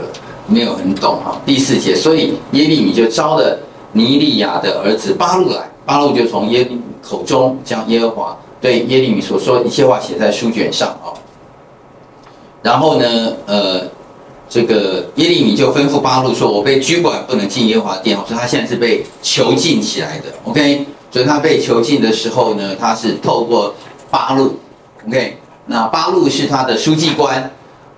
[0.46, 1.40] 没有很懂哈。
[1.44, 3.58] 第四节，所以耶利米就招了
[3.90, 11.10] 尼利亚的儿子巴录来，巴录就从耶利米口中将耶和华对耶利米所说的一切话写在书卷上啊。
[12.62, 13.82] 然后呢，呃。
[14.50, 20.24] 这个耶利米就吩咐巴路说：“我被拘管，不能进耶和华殿。”所以他现在是被囚禁起来的。
[20.44, 23.72] OK，所以他被囚禁的时候呢，他是透过
[24.10, 24.58] 巴路。
[25.06, 27.48] OK，那巴路是他的书记官，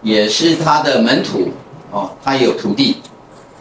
[0.03, 1.49] 也是他的门徒
[1.91, 2.99] 哦，他有徒弟，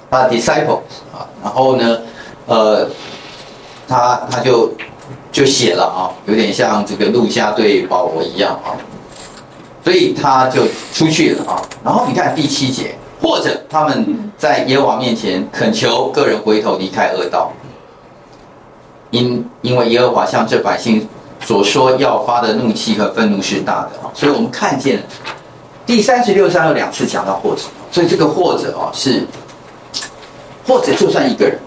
[0.10, 0.82] 他的 disciples
[1.14, 1.24] 啊。
[1.42, 1.98] 然后呢，
[2.46, 2.90] 呃，
[3.88, 4.70] 他他就
[5.32, 8.76] 就写了啊，有点像这个路加对保罗一样啊。
[9.84, 10.62] 所以他就
[10.94, 17.52] 出去了啊，然后你看第七节，或者他们在耶和华面前恳求个人回头离开恶道，
[19.10, 21.08] 因因为耶和华向这百姓
[21.40, 25.02] 所说要发的怒气和愤怒是大的啊，所以我们看见
[25.86, 29.26] 第三十六章有两次讲到或者，所以这个或者啊是
[30.68, 31.58] 或者就算一个人，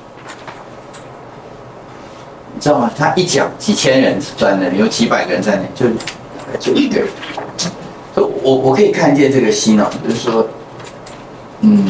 [2.55, 2.89] 你知道吗？
[2.97, 5.69] 他一讲几千人在那里，有几百个人在那里，
[6.61, 7.09] 就就一个人。
[8.23, 10.47] 我我可以看见这个心哦，就是说，
[11.61, 11.85] 嗯，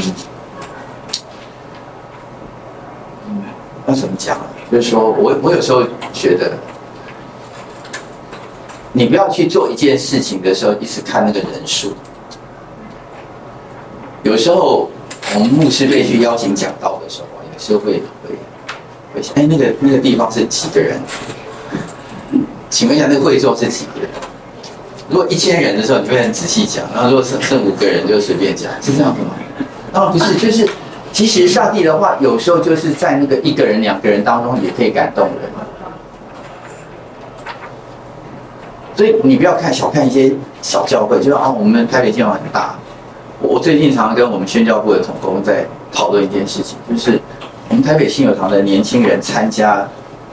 [3.28, 3.42] 嗯，
[3.87, 4.38] 要怎么讲？
[4.72, 5.82] 就是说我我有时候
[6.12, 6.52] 觉得，
[8.92, 11.94] 你不要去做一件事情的时候，一直看那个人数。
[14.22, 14.90] 有时候
[15.34, 18.34] 我们牧师被去邀请讲道的时候，有时候会会
[19.14, 20.98] 会想，哎，那个那个地方是几个人？
[22.70, 24.08] 请问一下，那个会众是几个人？
[25.09, 29.31] 如果一千人的时候，你会很仔细讲；然后如果剩剩五个人，就随便讲，是这样的吗？
[29.93, 30.69] 哦，不是，就是
[31.12, 35.51] 其实上帝的话，有时候就是在那个一个人、两个人当中，也可以感动人。
[38.97, 42.75] 所以你不要看小看一些小教会，就是啊，我们台北教会很大。
[43.40, 47.21] 我最近常常跟我们宣教部的同工在讨论一件事情，就是
[47.69, 49.87] 我们台北信友堂的年轻人参加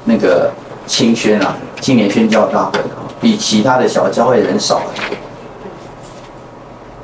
[0.06, 0.50] 那个
[0.88, 2.80] 青宣啊，青年宣教大会。
[3.22, 5.18] 比其他的小教会人少很多，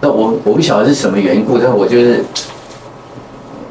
[0.02, 2.26] 那我我不晓得是什么缘故，但我就是，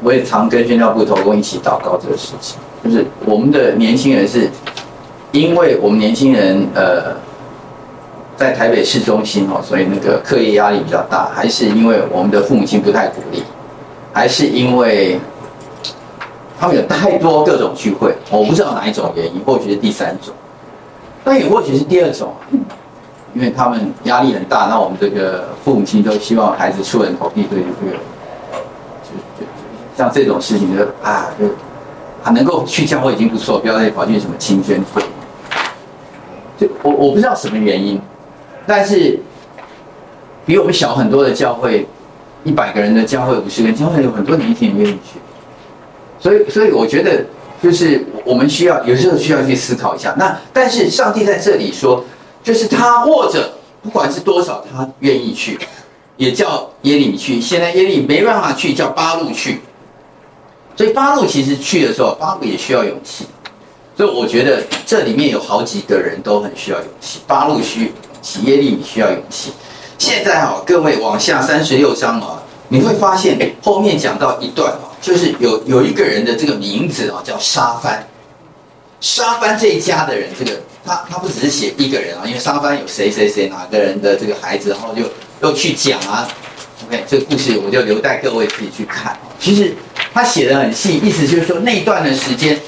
[0.01, 4.49] 我也常跟宣教部同工一起祷告这个事情，就是我们的年轻人是，
[5.33, 7.15] 因为我们年轻人呃，
[8.37, 13.43] 在台北市中心哦，所以那个课业压力比较大，还是因为我们的父母亲不太鼓励，
[14.13, 15.19] 还是因为
[16.57, 20.33] 他们有太多各种聚会，我不知道哪一种原因，或许是第三种。
[21.27, 22.33] 但也或许是第二种，
[23.33, 27.97] 因为他们压力很大，那我们这个父母亲都希望孩子出人头地，对于这个，
[29.03, 29.45] 就就
[29.97, 31.45] 像这种事情就啊，就
[32.23, 35.01] 啊能够去教会已经不错，不要再跑去什么清宣会。
[36.57, 38.01] 就我我不知道什么原因，
[38.65, 39.19] 但是
[40.45, 41.85] 比我们小很多的教会，
[42.45, 45.19] 一百个人的教会，五十个人教会，有很多年轻人愿意去。
[46.19, 47.21] 所以，所以我觉得，
[47.61, 50.13] 就是我们需要有时候需要去思考一下。
[50.17, 52.03] 那但是上帝在这里说，
[52.43, 55.57] 就是他或者不管是多少，他愿意去，
[56.17, 57.39] 也叫耶利米去。
[57.39, 59.61] 现在耶利没办法去，叫巴路去。
[60.75, 63.25] 所以巴路其实去的时候，巴路也需要勇气。
[63.95, 67.19] 所以我觉得这里面有好几个人都很需要勇气。
[67.25, 67.93] 巴路需，
[68.43, 69.51] 耶利米需要勇气。
[69.97, 78.05] 现在哈，各位往下三十六章啊，你会发现后面讲到一段啊，就是有有一个人的这个名字啊，叫沙番。
[78.99, 80.51] 沙番这一家的人，这个
[80.85, 85.03] 他他不只是写一个人啊，因为沙番有谁谁谁哪个人的这个孩子，然后就
[85.41, 86.27] 又去讲啊。
[86.87, 89.17] OK，这个故事我就留待各位自己去看。
[89.39, 89.75] 其实
[90.13, 92.59] 他写的很细，意思就是说那一段的时间。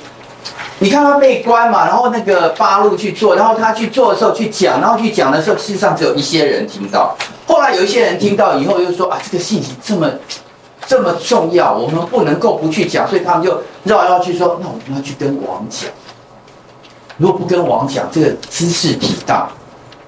[0.82, 7.16] 你看他被关嘛，然后那个八路去做，然后他去做的时候去讲，然后去讲的时候，事实上只有一些人听到。
[7.46, 10.10] 后来有一些人听到以后，又说啊，这个信息这么
[10.88, 15.90] 这么重要，我们不能够不去讲，所以他们就绕来绕去说，那我们要去跟王讲。
[17.20, 19.48] 如果不跟王讲，这个姿事体大。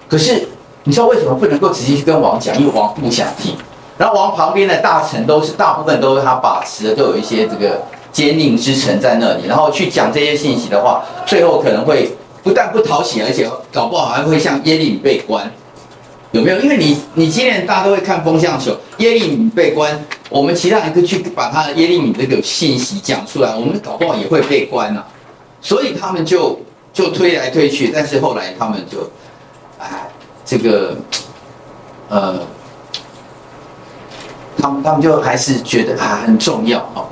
[0.10, 0.48] 可是
[0.86, 2.58] 你知道为什么不能够直接去跟王讲？
[2.60, 3.56] 因为王不想听。
[4.00, 7.80] 然后王旁边的大臣都是大部分都是他把持的，都有一些这个。
[8.12, 12.12] 坚定之臣在那里，然后去讲这些信息的话，最后可能会
[12.44, 15.50] 不但不讨喜，而且搞不好还会像耶利米被关，
[16.32, 16.60] 有没有？
[16.60, 19.98] 因为你你今天大家都会看风向球，耶利米被关，
[20.30, 25.08] 我们其他人可以去把他的耶利米这个信息讲出来，我们搞不好也会被关啊。
[25.62, 26.60] 所以他们就
[26.94, 29.10] 就推来推去，但是后来他们就，
[29.80, 30.10] 哎，
[30.46, 30.98] 这个，
[32.10, 32.40] 呃，
[34.58, 37.08] 他们他们就还是觉得啊很重要哦。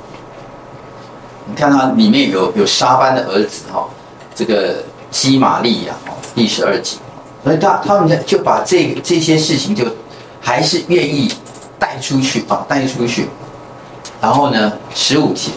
[1.46, 3.88] 你看他里面有有沙班的儿子哈，
[4.34, 6.98] 这个基玛利亚哈，第十二集，
[7.42, 9.84] 所以他他们就把这这些事情就
[10.40, 11.32] 还是愿意
[11.78, 13.28] 带出去啊，带出去。
[14.20, 15.50] 然后呢，十五节，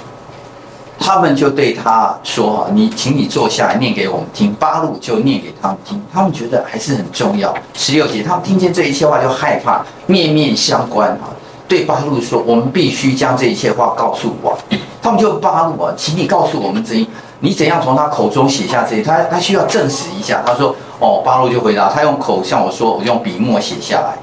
[1.00, 4.54] 他们就对他说哈，你请你坐下来念给我们听。
[4.54, 7.54] 八路就念给他们听，他们觉得还是很重要。
[7.74, 11.28] 十六节，他们听见这一切话就害怕，面面相关啊，
[11.68, 14.56] 对八路说，我们必须将这一切话告诉王。
[15.02, 17.06] 他们就八路啊，请你告诉我们怎，
[17.42, 19.04] 你怎样从他口中写下这些？
[19.04, 20.42] 他他需要证实一下。
[20.46, 24.18] 他说：“哦，八路就回答，他用口向我说，我用笔墨写下来。”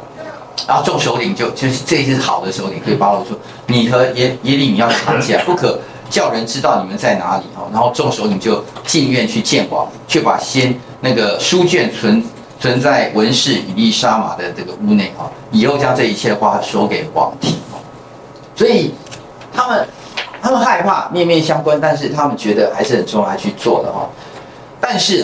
[0.66, 5.78] 然后众首领就就是这些是好的首领，对八路说：“你和耶耶利米要藏起来，不可
[6.10, 12.22] 叫人知道你们在哪里。”哦，然后众首领就进院去见王，却把先那个书卷存
[12.58, 17.80] 存在文士以利沙玛的这个屋内哦，以后将这一切话说给王听哦。
[18.54, 18.92] 所以
[19.54, 19.88] 他们。
[20.42, 24.08] 他们害怕面面相关，但是他们觉得还是很重要，还去做的哈。
[24.80, 25.22] 但是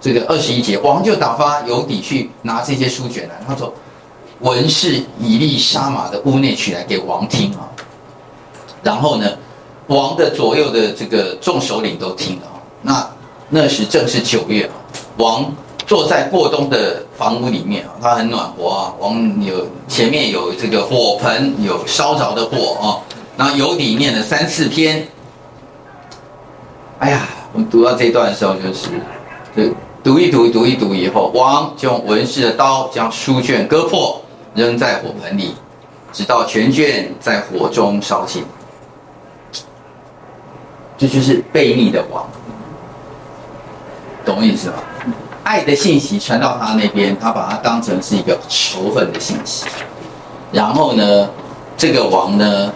[0.00, 3.72] 这个二十一节，王就打发犹底去拿这些书卷来，他说
[4.42, 7.70] ：“文士以利沙玛的屋内取来给王听啊。”
[8.82, 9.30] 然后呢，
[9.92, 12.42] 王的左右的这个众首领都听了。
[12.80, 13.10] 那
[13.48, 14.68] 那时正是九月，
[15.18, 15.52] 王
[15.86, 18.94] 坐在过冬的房屋里面啊，他很暖和啊。
[18.98, 22.86] 王有前面有这个火盆，有烧着的火啊。
[23.36, 25.06] 然后犹底念了三四篇，
[26.98, 28.88] 哎呀，我们读到这段的时候，就是，
[29.56, 34.20] 就读一读，读一读以后，王就用文士的刀将书卷割破，
[34.54, 35.54] 扔在火盆里，
[36.12, 38.44] 直到全卷在火中烧尽。
[41.02, 42.24] 这就是悖逆的王，
[44.24, 44.74] 懂我意思吗？
[45.42, 49.66] 爱的信息传到他那边，他把它当成是一个仇恨的信息。
[50.52, 51.28] 然后呢，
[51.76, 52.72] 这个王呢？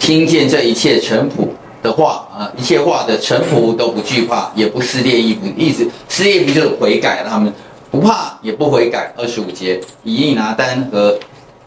[0.00, 1.46] 听见这一切臣仆
[1.84, 7.52] 的话啊，一切话的臣仆都不惧怕，也不撕裂衣服，意思撕裂衣服就是悔改，他们
[7.92, 9.12] 不怕也不悔改。
[9.16, 11.16] 二十五节，以利拿单和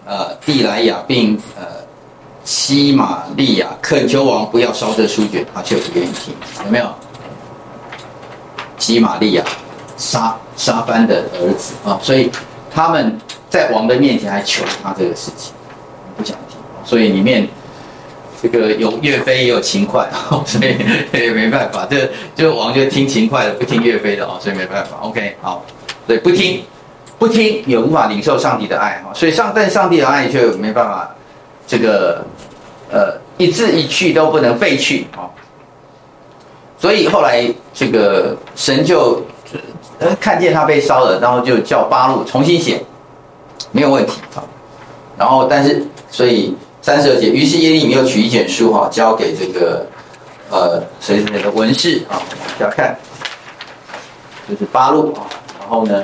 [0.05, 1.63] 呃地来亚并呃
[2.49, 6.33] 西玛利亚恳求王不要烧这书卷，他却不愿意听，
[6.65, 6.89] 有没有？
[8.79, 9.43] 西玛利亚
[9.97, 12.31] 沙沙班的儿子啊，所以
[12.73, 13.15] 他们
[13.51, 15.53] 在王的面前还求他这个事情，
[16.17, 17.47] 不想听，所以里面。
[18.41, 20.07] 这个有岳飞也有秦桧，
[20.47, 20.77] 所以
[21.11, 24.97] 也没办法，这就王就听秦桧的，不听岳飞的哦，所以没办法。
[25.01, 25.61] OK，好，
[26.07, 26.63] 所以不听，
[27.19, 31.13] 不听也无法领受上帝的爱哈，所以上但上帝的爱却没办法，
[31.67, 32.25] 这个
[32.91, 35.29] 呃一字一句都不能废去啊。
[36.77, 39.21] 所以后来这个神就，
[40.19, 42.81] 看见他被烧了，然后就叫八路重新写，
[43.71, 44.43] 没有问题啊。
[45.17, 49.85] 然后，但是所以三十二节，于是耶利米又取一卷书哈，交给这个
[50.49, 52.21] 呃谁谁的文士啊，
[52.57, 52.97] 大家看，
[54.49, 55.27] 就是八路啊。
[55.59, 56.01] 然后呢，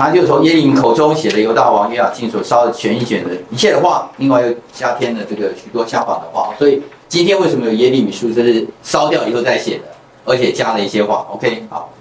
[0.00, 6.54] 他就从耶利米口中写的犹大王约雅敬所烧的全一卷的一切的话，另外又加添了这个许多相反的话。
[6.58, 9.84] 所以今天为什么有耶利米书，这是烧掉以后再写的，
[10.24, 11.26] 而且加了一些话。
[11.30, 11.92] OK，好。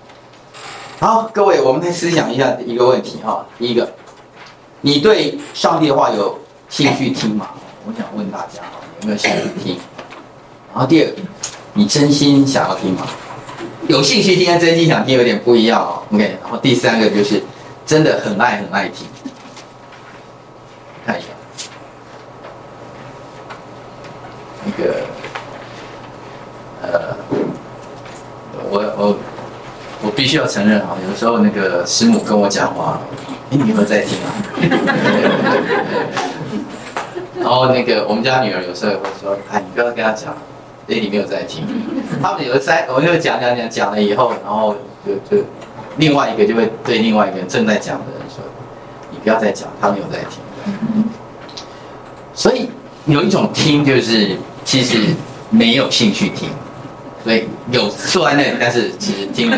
[0.98, 3.46] 好，各位，我们来思想一下一个问题哈。
[3.58, 3.92] 第一个，
[4.80, 6.40] 你对上帝的话有
[6.70, 7.50] 兴趣听吗？
[7.86, 8.62] 我想问大家，
[9.02, 9.78] 有没有兴趣听？
[10.74, 11.16] 然后第二个，
[11.74, 13.06] 你真心想要听吗？
[13.90, 16.02] 有兴趣听跟真心想听有点不一样哦。
[16.14, 17.42] OK，然后第三个就是
[17.90, 19.08] 真的很爱很爱听。
[21.04, 21.28] 看一下，
[24.64, 24.94] 那个，
[26.84, 27.18] 呃，
[28.70, 29.18] 我我。
[30.02, 33.02] 我必须要承认啊，有时候那个师母跟我讲话，
[33.52, 34.32] 哎，你有没有在听啊？
[37.38, 40.34] 然后那个我们家女儿有时候也会说，哎，你不要跟她讲，
[40.88, 41.68] 哎，你没有在听。
[42.22, 44.74] 他们有的在，我就讲讲讲讲了以后，然后
[45.06, 45.44] 就就
[45.98, 48.44] 另外一个就会对另外一个正在讲的人说，
[49.12, 50.40] 你不要再讲，他没有在听。
[52.34, 52.70] 所以
[53.06, 54.98] 有一种听就是其实
[55.50, 56.50] 没有兴趣听，
[57.24, 59.58] 所以有坐在那里，但是其实听了。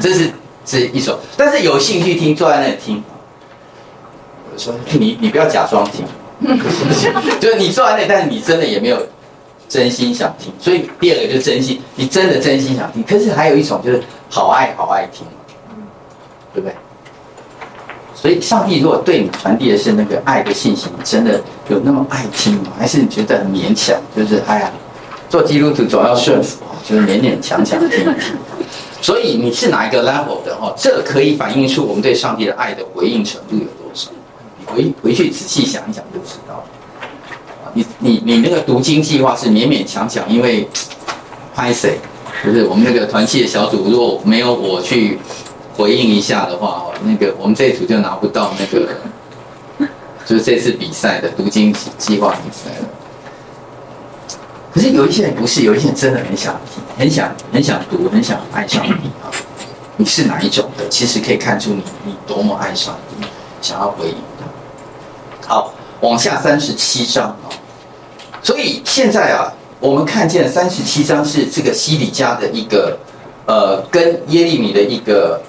[0.00, 0.30] 这是
[0.64, 3.02] 这是是一首，但是有兴趣听，坐在那里听。
[4.52, 6.04] 我说你你不要假装听，
[7.40, 8.98] 就是你坐在那里，但是你真的也没有
[9.68, 10.52] 真心想听。
[10.58, 13.02] 所以第二个就是真心，你真的真心想听。
[13.04, 15.26] 可是还有一种就是好爱好爱听，
[16.54, 16.74] 对不对？
[18.14, 21.38] 所以上帝如果对你传递的是那个爱的信息，你真的
[21.68, 22.72] 有那么爱听吗？
[22.78, 23.94] 还是你觉得很勉强？
[24.16, 24.72] 就是哎呀，
[25.28, 28.06] 做基督徒总要顺服，就是勉勉强强听。
[29.02, 30.72] 所以你是哪一个 level 的哦？
[30.78, 34.10] 这可以反映出我们对上帝的爱的回应程度有多少？
[34.58, 36.64] 你回回去仔细想一想就知道了。
[37.74, 40.66] 你你你那个读经计划是勉勉强强，因为
[41.54, 41.98] 拍谁？
[42.42, 45.18] 就是我们那个团契的小组，如果没有我去
[45.76, 48.88] 回应一下的话，那个我们这一组就拿不到那个，
[50.24, 52.86] 就是这次比赛的读经计划比赛了。
[54.72, 59.30] 可是有一些人不是，有一些人真的很想听，很想很想读，很想爱上你啊！
[59.96, 60.88] 你是哪一种的？
[60.88, 63.26] 其实可以看出你你多么爱上帝，
[63.60, 65.48] 想要回应他。
[65.48, 67.50] 好，往下三十七章啊。
[68.42, 72.96] 所以现在啊，我们看见三十七章是这个西里家的一个
[73.46, 75.40] 呃，跟耶利米的一个。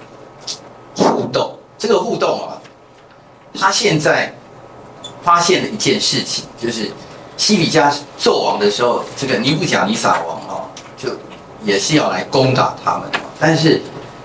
[1.85, 2.57] 这个互动啊，
[3.53, 4.33] 他现在
[5.21, 6.91] 发现了一件事情，就是。
[7.37, 10.63] 西比家纣王的时候，这个尼布甲尼撒王啊，
[10.95, 11.09] 就
[11.65, 13.11] 也是要来攻打他们。
[13.37, 13.81] 但是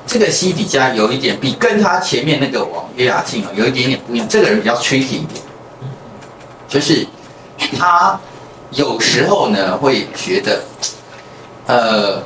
[0.07, 4.29] 这个西底家有一点比跟他前面那个王约雅敬啊有一点点不一样。
[4.29, 5.43] 这个人比较 tricky 一点，
[6.69, 7.05] 就是
[7.77, 8.17] 他
[8.71, 10.63] 有时候呢会觉得，
[11.67, 12.23] 呃，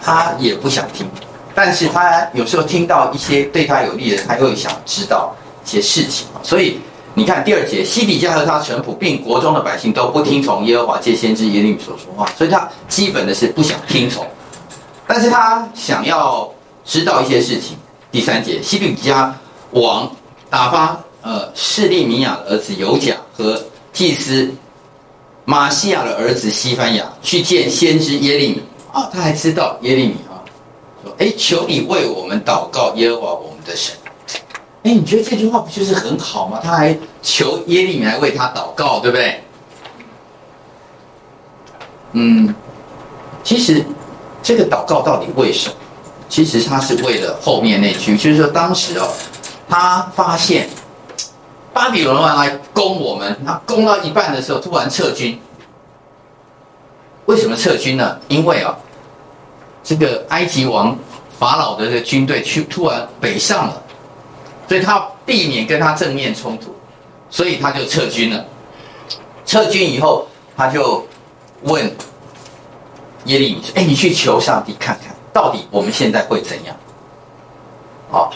[0.00, 1.10] 他也不想听，
[1.54, 5.34] 但是他有时候听到一些对他有利的，他又想知道
[5.64, 6.78] 一些事情，所以。
[7.14, 14.26] 你看第二节，西底家和他臣仆，并国中的百姓都不听从耶和华借先知耶利米所说话，所以他基本的是不想听从，
[15.06, 16.50] 但是他想要
[16.86, 17.76] 知道一些事情。
[18.10, 19.38] 第三节，西底家
[19.72, 20.10] 王
[20.48, 24.50] 打发呃示利米亚的儿子犹甲和祭司
[25.44, 30.16] 玛西亚的儿子西番雅去见先知耶利米啊，他还知道耶利米，
[31.02, 33.94] 说哎，求你为我们祷告耶和华我们的神。
[34.82, 36.60] 哎，你觉得这句话不就是很好吗？
[36.62, 39.40] 他还求耶利米来为他祷告，对不对？
[42.12, 42.54] 嗯，
[43.44, 43.84] 其实
[44.42, 45.74] 这个祷告到底为什么？
[46.28, 49.08] 其实他是为了后面那句，就是说当时哦，
[49.68, 50.68] 他发现
[51.72, 55.40] 巴比伦王来攻我们，他攻到一半的时候突然撤军。
[57.26, 58.18] 为什么撤军呢？
[58.28, 58.76] 因为啊，
[59.82, 60.96] 这个埃及王
[61.38, 63.82] 法老的这个军队去突然北上了。
[64.68, 66.74] 所以他避免跟他正面冲突，
[67.28, 68.42] 所以他就撤军了。
[69.44, 70.26] 撤军以后，
[70.56, 71.06] 他就
[71.64, 71.84] 问
[73.24, 76.74] 耶利米说：“哎，你去求上帝看看，到底我们现在会怎样？”
[78.10, 78.32] 好，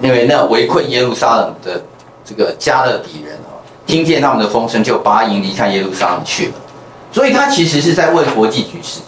[0.00, 1.80] 因为那围困耶路撒冷的
[2.24, 3.54] 这个加勒底人啊，
[3.86, 6.54] 听见他们的风声，就拔营离开耶路撒冷去了。
[7.12, 9.00] 所以他其实是在问国际局势。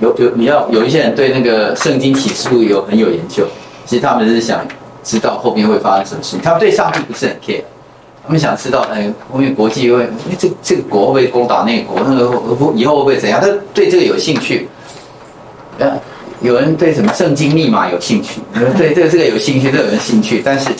[0.00, 3.46] 有有，你要有一些人对那个圣经启示录有很有研究，
[3.84, 4.66] 其实他们是想
[5.04, 6.40] 知道后面会发生什么事情。
[6.40, 7.62] 他们对上帝不是很 care，
[8.24, 13.38] 他们想知道哎，后面国际会，哎，这这个国会不会攻打那个国，那个以后会不会怎样？
[13.38, 14.66] 他对这个有兴趣。
[15.78, 15.92] 呃，
[16.40, 20.70] 有人对什么圣经密码有兴趣，有人对这个这个有兴趣，都有人兴趣，但是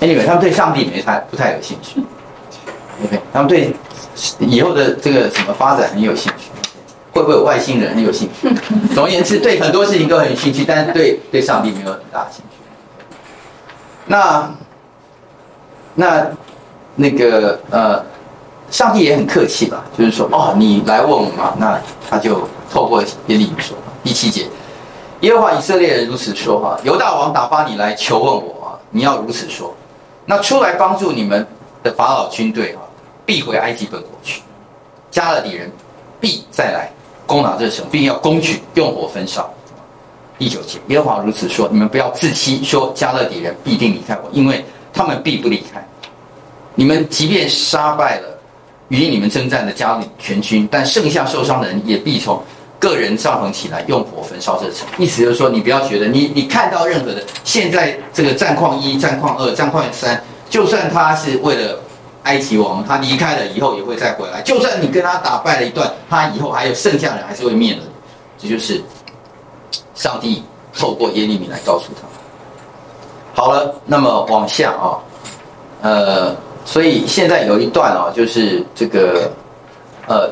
[0.00, 2.00] anyway，他们对上帝没太不太有兴趣。
[3.04, 3.74] OK，他们对
[4.38, 6.50] 以后的这个什么发展很有兴趣，
[7.12, 8.48] 会不会有外星人很有兴趣？
[8.94, 12.56] 总而言之，对很多事情都很有兴趣，但是对对上帝没有很大的兴趣。
[14.06, 14.50] 那
[15.94, 16.26] 那
[16.96, 18.04] 那个呃，
[18.70, 21.78] 上帝也很客气吧，就是说哦，你来问我嘛，那
[22.08, 24.46] 他就透过耶利米说，第七节，
[25.20, 29.74] 耶和华以色列人如此说哈，犹大王打发你来求问我啊，你要如此说，
[30.26, 31.46] 那出来帮助你们
[31.82, 32.83] 的法老军队啊，
[33.26, 34.42] 必回埃及本国去，
[35.10, 35.70] 迦勒底人
[36.20, 36.90] 必再来
[37.26, 39.48] 攻打这城，并要攻取，用火焚烧。
[40.38, 45.86] 第九节，耶和华如此说：你们不要自欺，说迦勒底人必定离开我，因为他们必不离开。
[46.74, 48.28] 你们即便杀败了
[48.88, 52.42] 与你们征战的迦勒全军，但剩下受伤的人也必从
[52.80, 54.86] 个人帐篷起来，用火焚烧这城。
[54.98, 60.20] 意思就是说，你不要觉得你你看到任何的现在这个战况一、战况二、战况三，
[60.50, 61.78] 就算他是为了
[62.24, 64.42] 埃及王，他离开了以后也会再回来。
[64.42, 67.82] 就算你跟他打败了一段，他以后还有剩下的人还是会灭了。
[68.38, 68.82] 这就是。
[69.94, 70.42] 上帝
[70.76, 73.40] 透过耶利米来告诉他。
[73.40, 74.98] 好了，那么往下啊，
[75.82, 79.30] 呃，所以现在有一段啊，就是这个
[80.08, 80.28] 呃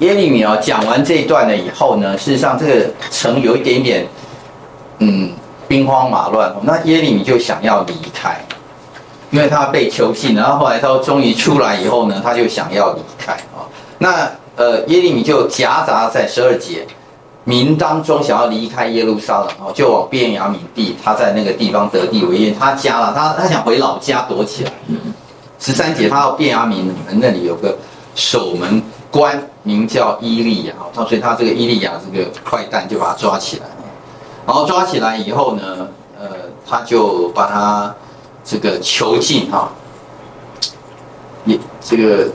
[0.00, 4.06] 耶利米啊讲完这一段了以后呢，事实上这个城有一点点
[4.98, 5.32] 嗯
[5.66, 8.38] 兵荒马乱，那耶利米就想要离开，
[9.36, 13.68] 因为他被囚禁，然后后来他终于出来以后呢，他就想要离开啊。
[13.98, 14.26] 那
[14.56, 16.86] 呃耶利米就夹杂在十二节。
[17.44, 22.50] 民当中想要离开耶路撒冷哦，就往便雅悯地，他在那个地方得地为业。
[22.50, 24.72] 他家了，他他想回老家躲起来。
[25.60, 27.76] 十三节，他到便雅悯你们那里有个
[28.16, 28.82] 守门
[29.12, 33.66] 官，名叫伊利亚，他所以他这个伊利亚这个坏蛋就把他抓起来，
[34.44, 35.86] 然后抓起来以后呢，
[36.18, 36.26] 呃，
[36.68, 37.94] 他就把他
[38.46, 39.72] 这个囚禁哈，
[41.44, 42.28] 也这个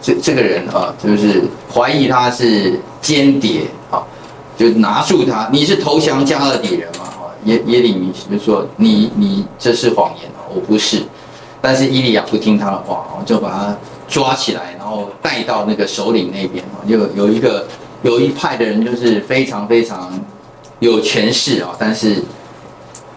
[0.00, 1.42] 这这个人啊，就是
[1.74, 4.00] 怀疑他是间谍啊。
[4.56, 7.04] 就拿住他，你是投降迦勒底人吗？
[7.44, 11.02] 耶耶利米就说你你这是谎言，我不是。
[11.62, 13.74] 但是伊利亚不听他的话，就把他
[14.06, 17.66] 抓起来，然后带到那个首领那边，就有一个
[18.02, 20.12] 有一派的人就是非常非常
[20.80, 22.22] 有权势啊，但是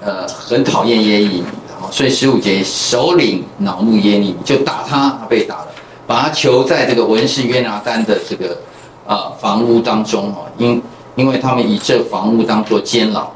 [0.01, 1.43] 呃很讨厌耶利米，
[1.91, 5.67] 所以十五节首领恼怒耶利米，就打他，他被打了，
[6.05, 8.57] 把他囚在这个文士约拿单的这个、
[9.05, 10.81] 呃、房屋当中哦，因。
[11.15, 13.27] 因为他们以这房屋当做监牢，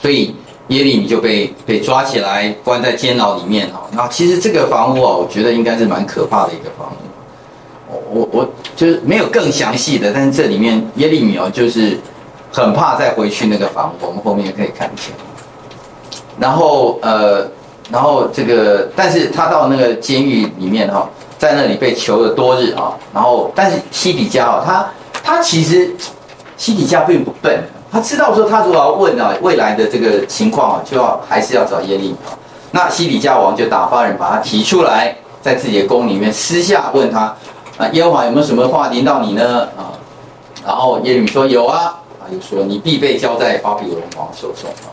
[0.00, 0.32] 所以
[0.68, 3.82] 耶利米就被被抓起来关在监牢里面哈。
[3.90, 6.94] 那其实这个房屋啊，我觉得应该是蛮可怕的一个房屋。
[7.90, 11.98] 我我我就是没有更详细的，但是这里面耶利米哦，就是
[12.52, 14.06] 很怕再回去那个房屋。
[14.06, 15.12] 我们后面可以看见。
[16.38, 17.46] 然后呃，
[17.90, 21.08] 然后这个，但是他到那个监狱里面哈，
[21.38, 22.92] 在那里被囚了多日啊。
[23.12, 24.86] 然后，但是西底家啊，他
[25.22, 25.94] 他其实。
[26.58, 27.60] 西底家并不笨，
[27.90, 32.16] 他知道说他如果要问啊未来的这个情况啊，就要还是要找耶利米。
[32.70, 37.34] 那西底家王就打发人把他提出来，在自己的宫里面私下问他
[37.78, 39.62] 啊，耶和华有没有什么话临到你呢？
[39.76, 39.90] 啊，
[40.64, 44.86] 然后耶利米说有啊，他就说你必被交在巴比伦王手中啊。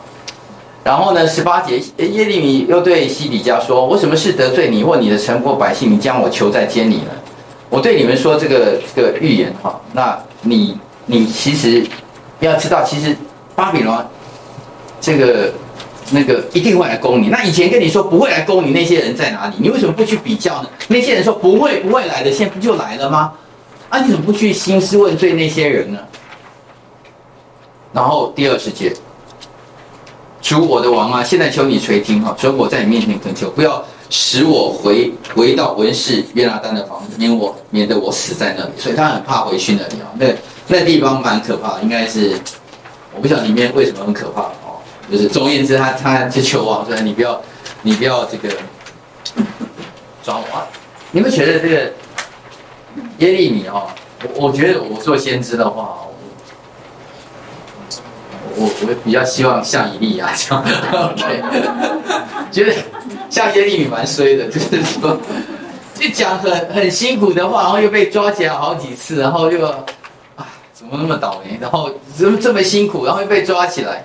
[0.82, 7.10] 然后呢，十八节耶利米又对西底家说：我什么事得罪你或你的臣仆百姓，你将我囚在监里呢？
[7.68, 10.78] 我对你们说这个这个预言哈，那你。
[11.06, 11.84] 你其实
[12.38, 13.16] 要知道，其实
[13.56, 13.98] 巴比伦
[15.00, 15.52] 这个
[16.12, 17.26] 那个一定会来攻你。
[17.26, 19.56] 那以前跟你说不会来攻你那些人在哪里？
[19.58, 20.68] 你为什么不去比较呢？
[20.86, 23.32] 那些人说不会不会来的，现在不就来了吗？
[23.88, 25.98] 啊，你怎么不去兴师问罪那些人呢？
[27.92, 28.92] 然后第二十节，
[30.40, 38.70] 主我的王啊，现在求你垂听哈，准我在你面前恳求，不要使我回回到文士约拿单的房子，免我免得我死在那里。
[38.76, 40.26] 所以他很怕回去那里啊，那。
[40.72, 42.38] 那地方蛮可怕的，应该是
[43.12, 44.78] 我不晓得里面为什么很可怕哦。
[45.10, 47.42] 就是总而言之，他他就求王说：“你不要，
[47.82, 48.48] 你不要这个
[50.22, 50.62] 抓我啊。”
[51.10, 51.92] 你们觉得这个
[53.18, 53.88] 耶利米哦？
[54.36, 55.98] 我我觉得我做先知的话，
[58.56, 60.64] 我我比较希望像伊利亚这样，
[61.10, 61.42] OK？
[62.50, 62.72] 觉得
[63.28, 65.18] 像耶利米蛮衰的，就是说
[65.94, 69.72] 就讲很很辛苦的话，然后又被抓起来好几次，然后又。
[70.72, 71.58] 怎么那么倒霉？
[71.60, 73.04] 然后怎么这么辛苦？
[73.04, 74.02] 然后又被抓起来。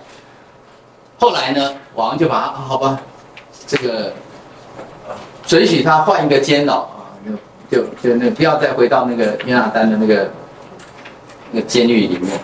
[1.18, 3.00] 后来呢，王就把他，好吧，
[3.66, 4.12] 这个
[5.48, 7.16] 准许他换一个监牢啊，
[7.72, 10.30] 就就就那不要再回到那个约拿丹的那个
[11.50, 12.38] 那个监狱里面。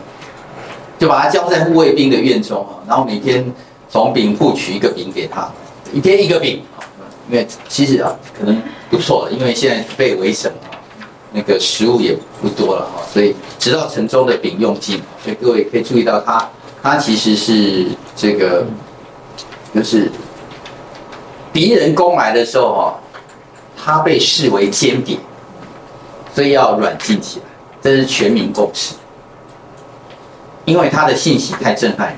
[1.01, 3.43] 就把他交在护卫兵的院中啊，然后每天
[3.89, 5.51] 从饼铺取一个饼给他，
[5.91, 6.61] 一天一个饼，
[7.27, 10.77] 因为其实啊可能不错了，因为现在被围城啊，
[11.33, 16.47] 那个食物也不多了哈，所以直到城中的饼用尽，所以各位可以注意到他，
[16.83, 18.63] 他其实是这个
[19.73, 20.07] 就是
[21.51, 22.99] 敌人攻来的时候哈，
[23.75, 25.17] 他被视为间谍，
[26.35, 27.45] 所以要软禁起来，
[27.81, 28.93] 这是全民共识。
[30.65, 32.17] 因为他的信息太震撼人，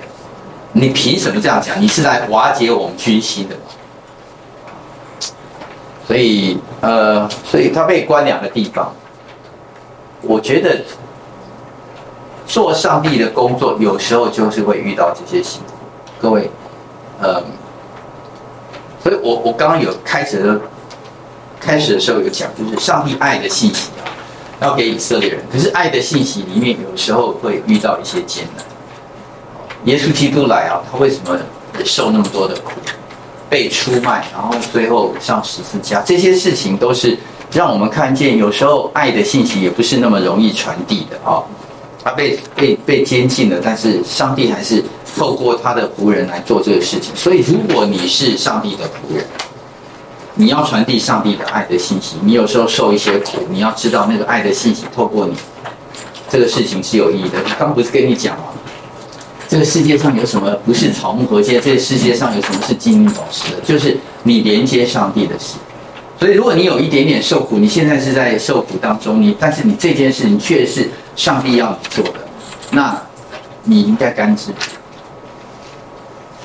[0.73, 1.81] 你凭什么这样讲？
[1.81, 3.61] 你是来瓦解我们军心的吗？
[6.05, 8.93] 所以，呃，所以他被关两个地方。
[10.21, 10.81] 我觉得
[12.45, 15.59] 做上帝的工作，有时候就是会遇到这些事。
[16.21, 16.49] 各位，
[17.21, 17.41] 呃，
[19.01, 20.59] 所以我我刚刚有开始的，
[21.59, 23.89] 开始的时候有讲，就是上帝爱的信息。
[24.61, 28.65] 要给以色列人，可是爱的信息里面有时候会遇到一些艰难。
[29.85, 31.37] 耶稣基督来啊，他为什么
[31.83, 32.71] 受那么多的苦，
[33.49, 37.17] 被出卖，然后最后上十字架，这些事情都是
[37.51, 41.43] 让我们看见，有时候爱的信息也不是那么容易传递的啊。
[42.05, 44.83] 他被被被监禁了，但是上帝还是
[45.17, 47.15] 透过他的仆人来做这个事情。
[47.15, 49.25] 所以，如果你是上帝的仆人，
[50.35, 55.35] 你要传递上帝的爱的信息，你有时候受一些苦，你要知道那个爱的信息透过你，
[56.29, 57.37] 这个事情是有意义的。
[57.59, 58.45] 刚不是跟你讲吗？
[59.47, 61.59] 这个世界上有什么不是草木禾秸？
[61.59, 63.61] 这个世界上有什么是金银宝石的？
[63.61, 65.59] 就是你连接上帝的心。
[66.19, 72.19] 所以，如果你有一点点受苦，你现在是在受苦当中，你但是你这件事情却是上帝要你做的，
[72.71, 72.99] 那
[73.63, 74.51] 你应该甘之，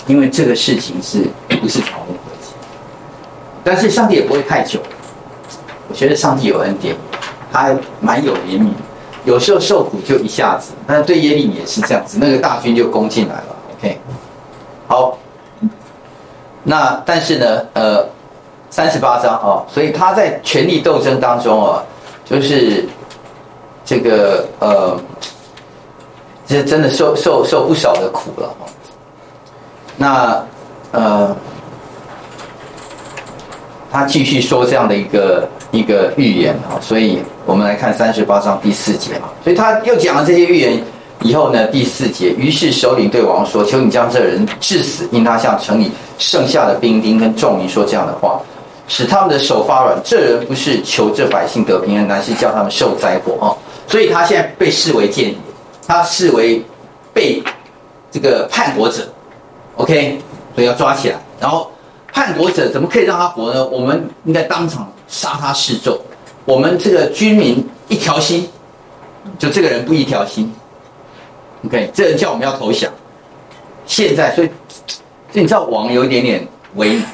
[0.07, 1.25] 因为这个事情是
[1.61, 2.15] 不是草木？
[3.71, 4.81] 但是上帝也不会太久，
[5.89, 6.97] 我觉得上帝有恩典，
[7.53, 7.69] 他
[8.01, 8.71] 蛮有怜悯，
[9.27, 10.73] 有时候受苦就一下子。
[10.87, 13.57] 但对耶利米也是这样子，那个大军就攻进来了。
[13.79, 14.01] OK，
[14.87, 15.19] 好，
[16.63, 18.09] 那但是呢，呃，
[18.71, 21.83] 三十八章啊，所以他在权力斗争当中啊，
[22.25, 22.89] 就是
[23.85, 24.99] 这个呃，
[26.47, 28.49] 这真的受受受不少的苦了。
[29.99, 30.43] 那
[30.93, 31.37] 呃。
[33.91, 40.79] 他继续说这样的一个一个预言啊，所以我们来看三十八章第四节啊，所以他又讲了这些预言
[41.23, 48.41] 以后呢，第四节，于是首领对王说：“求你将这人致死，因他向城里剩下的兵丁跟众民说这样的话，
[48.89, 49.99] 使他们的手发软。
[50.05, 53.57] 这人不是求这百姓得平安，乃是叫他们受灾祸啊！
[53.87, 55.35] 所以他现在被视为间谍，
[55.87, 56.63] 他视为
[57.13, 57.43] 被
[58.11, 59.09] 这个叛国者
[59.77, 60.19] ，OK，
[60.55, 61.71] 所以要抓起来，然后。”
[62.19, 63.65] 叛国者怎么可以让他活呢？
[63.69, 65.97] 我们应该当场杀他示众。
[66.45, 68.49] 我们这个军民一条心，
[69.39, 70.53] 就这个人不一条心。
[71.65, 72.91] OK，这人叫我们要投降。
[73.87, 74.49] 现在，所以，
[75.31, 76.45] 所以你知道王有一点点
[76.75, 77.05] 为难，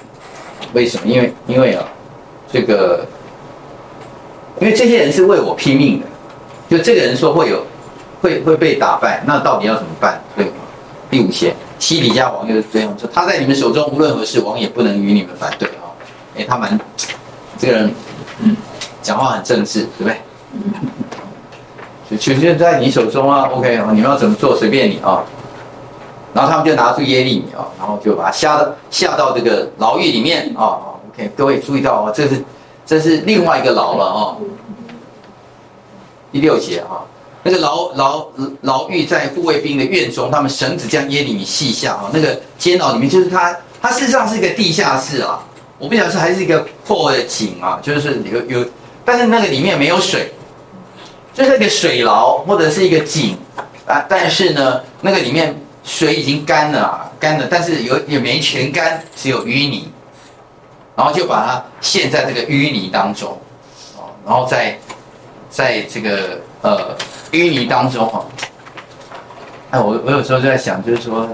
[0.73, 1.07] 为什么？
[1.07, 1.85] 因为因为啊，
[2.51, 3.05] 这个，
[4.59, 6.07] 因为这些人是为我拼命的。
[6.71, 7.63] 就这个人说会有，
[8.23, 10.19] 会会被打败，那到底要怎么办？
[10.35, 10.53] 对吗？
[11.11, 11.55] 第五节。
[11.79, 15.93] 西底家王又这样说：“他在你们手中无论何事，王也不能与你们反对啊。”
[16.37, 16.79] 哎，他蛮
[17.57, 17.95] 这个人，
[18.41, 18.57] 嗯，
[19.03, 20.17] 讲话很正式，对不对？
[22.11, 25.23] 就权就在你手中啊，OK 啊，你们要怎么做随便你啊。
[26.33, 30.81] 然后他们就拿出耶利米啊，然后就把他下到下到这个牢狱里面啊。
[31.13, 32.43] OK，各位注意到啊，这是
[32.85, 34.37] 这是另外一个牢了啊。
[36.33, 37.05] 第六节啊。
[37.45, 38.27] 那个牢牢
[38.63, 42.11] 牢狱在护卫兵的院中，他们绳子将耶利米系下啊。
[42.13, 45.45] 那个监牢里面就是他，他事实上是一个地下室啊。
[45.79, 48.67] 我不晓得是还是一个破的井啊，就是有有，
[49.05, 50.33] 但是那个里面没有水，
[51.35, 53.37] 就是一个水牢或者是一个井
[53.85, 54.03] 啊。
[54.09, 59.91] 但是呢，那个里面水已经干了啊，干了，但是有也没全干，只有淤泥，
[60.97, 63.39] 然后就把它陷在这个淤泥当中
[63.99, 64.79] 啊，然后在
[65.51, 66.97] 在这个呃。
[67.33, 68.25] 淤泥当中哈，
[69.73, 71.27] 哎，我我有时候就在想，就是说，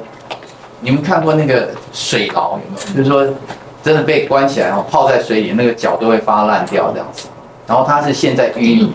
[0.80, 2.96] 你们看过那个水牢有没有？
[2.96, 3.34] 就是说，
[3.82, 7.28] 真的被关起来哈，泡在水里，那个脚都会发烂掉这样子。
[7.66, 8.94] 然后它是陷在淤泥，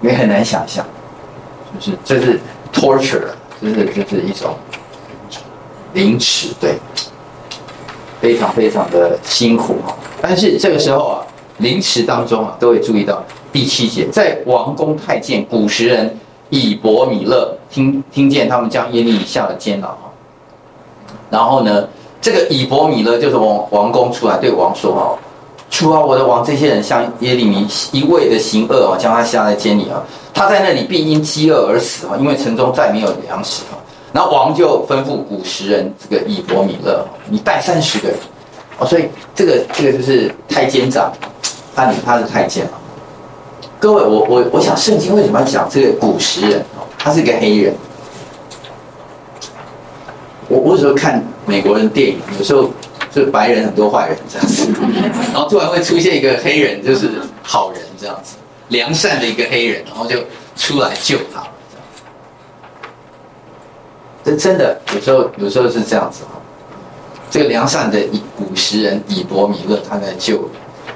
[0.00, 0.84] 也很难想象，
[1.78, 2.40] 就是这是
[2.72, 3.28] torture，
[3.62, 4.56] 就是就是一种
[5.92, 6.80] 凌迟，对，
[8.20, 9.94] 非常非常的辛苦哈。
[10.20, 11.21] 但是这个时候啊，
[11.62, 13.22] 凌迟当中啊，都会注意到。
[13.50, 16.18] 第七节，在王宫太监古时人
[16.50, 19.94] 以伯米勒听听见他们将耶利米下了监牢，
[21.30, 21.86] 然后呢，
[22.20, 25.18] 这个以伯米勒就是王王宫出来对王说哦，
[25.70, 30.02] 出啊，我的王，这些人向耶利米一味的行恶啊，将他下在监里啊，
[30.32, 33.76] 他在那里必因饥饿而死啊，因为城中再没有粮食啊。
[34.14, 38.16] 然后王就吩咐古时人这个以伯米勒，你带三十个人
[38.78, 41.10] 哦，所以这个这个就是太监长，
[41.74, 42.72] 他他是太监啊。
[43.78, 46.64] 各位，我我我想圣经为什么要讲这个古时人？
[46.98, 47.74] 他是一个黑人。
[50.48, 52.70] 我我有时候看美国人电影，有时候
[53.10, 54.68] 就白人很多坏人这样子，
[55.32, 57.10] 然后突然会出现一个黑人，就是
[57.42, 58.36] 好人这样子，
[58.68, 60.18] 良善的一个黑人，然后就
[60.56, 61.42] 出来救他。
[64.22, 66.38] 这真的有时候有时候是这样子哈。
[67.30, 70.48] 这个良善的以古时人以伯米勒他在救，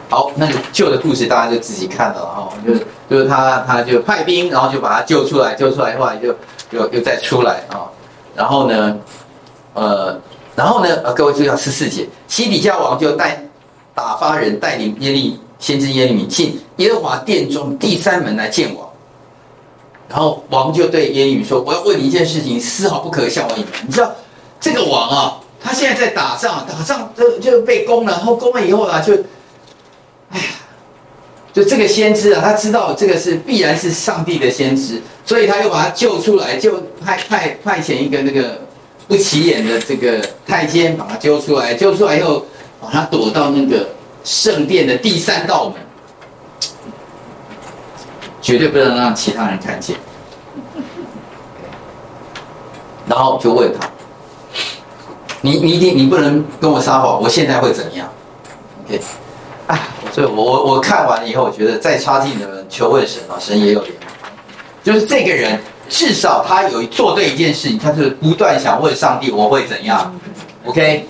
[0.08, 6.28] 好，那个旧的故事大家就自己看了哈，就是就是他他就派兵，然后就把他救出来，救出来后来就
[6.70, 7.90] 又又再出来啊，
[8.34, 8.96] 然后呢，
[9.74, 10.18] 呃，
[10.54, 13.42] 然后呢，呃，各位注意到十四节，西底家王就带
[13.94, 18.86] 打发人带领耶利先知耶利米进耶和华殿中第三门来见王。
[20.08, 23.84] 然后王就对耶利米说：“我要问你一件事情，丝毫不可向我隐瞒。
[23.84, 24.12] 你知道
[24.60, 29.14] 这个王啊，他现在在打仗，打仗就就被攻了，然后攻了以后啊，就，
[30.30, 30.44] 哎呀，
[31.52, 38.60] 就这个先知啊，他知道这个是必然是上帝的先知，所以他又把他救出来，就派派派遣一个那个
[39.08, 42.44] 不起眼的这个太监把他揪出来，揪出来以后，
[42.80, 43.88] 把他躲到那个
[44.24, 45.76] 圣殿的第三道门。”
[48.42, 49.96] 绝对不能让其他人看见。
[53.08, 53.90] 然后就问他
[55.42, 58.08] ：“你你一定你不能跟我撒谎，我现在会怎么样
[58.84, 59.00] ？”OK，
[59.66, 59.78] 哎，
[60.12, 63.90] 所以我我我看完了以后，我觉得再差劲的人求问神啊，神也有怜悯。
[64.82, 65.58] 就是这个人
[65.88, 70.14] 至少他有做对一件事情，他就是不断想问上帝我会怎样。
[70.64, 71.06] OK，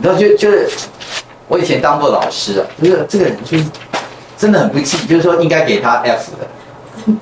[0.00, 0.68] 然后就就是
[1.48, 3.64] 我以前当过老师啊，就是这个人就是。
[4.40, 7.12] 真的很不济，就是说应该给他 F 的，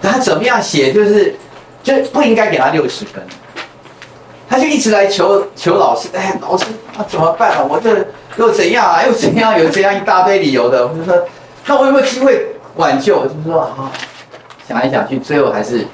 [0.00, 1.34] 他怎么样写就是
[1.82, 3.20] 就不应该给他六十分，
[4.48, 6.66] 他就一直来求求老师，哎，老师
[6.96, 7.66] 啊怎么办啊？
[7.68, 8.06] 我这
[8.40, 9.04] 又怎样啊？
[9.04, 9.58] 又怎样？
[9.60, 11.14] 有这样一大堆理由的，我就说
[11.66, 13.18] 那我有没有机会挽救？
[13.18, 13.92] 我就说啊，
[14.66, 15.86] 想来想去，最后还是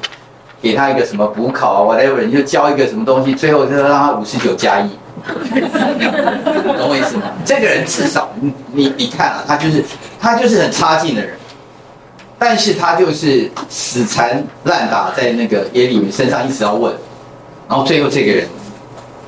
[0.62, 4.88] 给他一个什么补考啊，whatever，就教一个什么东西，最后就让他五十九加一。
[5.26, 7.24] 懂我意思吗？
[7.44, 8.30] 这个人至少
[8.72, 9.84] 你你看啊，他就是
[10.20, 11.34] 他就是很差劲的人，
[12.38, 16.94] 但是他就是死缠烂打在那个耶利米身上，一直要问，
[17.68, 18.46] 然后最后这个人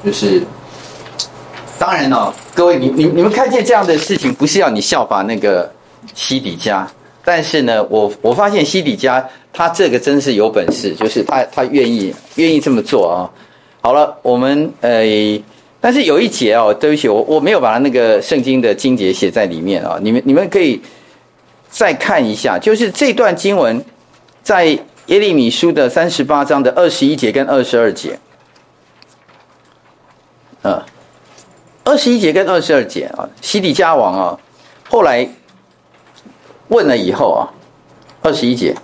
[0.05, 0.43] 就是，
[1.81, 5.70] 当然哦，各位你你你们看见这样的事情，不是要你效法那个
[6.12, 6.90] 西底家，
[7.24, 13.30] 但是呢，我我发现西底家他这个真是有本事，就是他他愿意愿意这么做啊。
[13.80, 15.40] 好了，我们呃。
[15.80, 20.82] 但是有一节哦，对不起，我我没有把它那个圣经的经节写在里面啊，你们你们可以
[21.70, 23.80] 再看一下，就是这段经文
[24.42, 24.64] 在
[25.06, 28.18] 耶利米书的三十八章的二十一节跟二十二节，
[30.62, 30.84] 呃，
[31.89, 34.39] 二十一节跟二十二节啊，西底家王啊，
[34.91, 35.26] 后来
[36.68, 37.49] 问了以后啊，
[38.20, 38.74] 二十一节，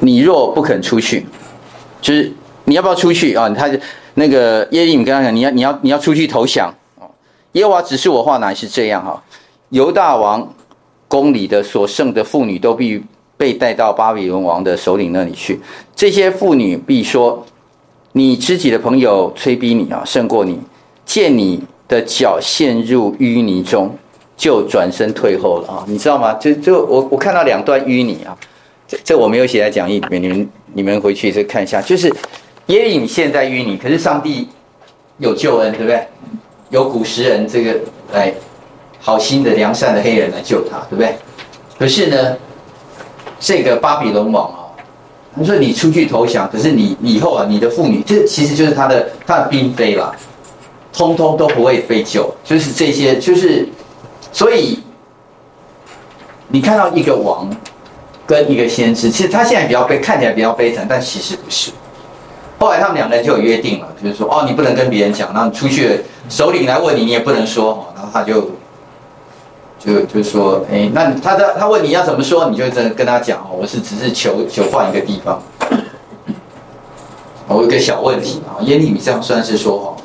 [0.00, 1.26] 你若不肯出去。
[2.02, 2.30] 就是
[2.64, 3.48] 你要不要出去啊？
[3.48, 3.78] 他就
[4.12, 7.08] 那个耶利米跟他讲，你要你要你要出去投降哦。
[7.52, 9.24] 耶和华指示我话乃是这样哈，
[9.70, 10.46] 犹大王
[11.08, 13.02] 宫里的所剩的妇女都必
[13.38, 15.58] 被带到巴比伦王的首领那里去。
[15.96, 17.42] 这些妇女必说：
[18.16, 20.56] 你知己的朋友催逼你啊，胜过你，
[21.04, 23.92] 见你的脚陷入淤泥中，
[24.36, 25.84] 就转身退后了啊。
[25.88, 26.32] 你知道吗？
[26.34, 28.38] 就就我我看到两段淤泥啊。
[28.86, 31.82] 这这我没有写在讲义里面，你们你们回去再看一下。
[31.82, 32.06] 就是
[32.66, 34.46] 耶利米现在淤泥，可是上帝
[35.18, 36.06] 有救恩，对不对？
[36.70, 37.80] 有古时人这个
[38.12, 38.32] 来
[39.00, 41.16] 好心的良善的黑人来救他，对不对？
[41.76, 42.36] 可是呢，
[43.40, 44.63] 这个巴比伦王啊，
[45.36, 50.12] 他说你出去投降，可是你以后啊，你的妇女，这其实就是他的他的嫔妃啦，
[50.92, 53.68] 通通都不会被救，就是这些，就是
[54.32, 54.80] 所以
[56.48, 57.50] 你看到一个王。
[58.26, 61.70] 跟一个先知，其实他现在比较悲，看起来比较悲惨，但其实不是。
[62.58, 67.86] 后来他们两个人就有约定了，就是说，哦，你不能跟别人讲，然后你出去，首领来问你，你也不能说。
[67.94, 68.50] 然后他就
[69.84, 75.42] 就就说，哎，那他的他问你要怎么说，你就跟跟他讲，哦，我是只是求求换一个地方。
[77.46, 80.00] 我有个小问题啊，耶利米这样算是说谎吗。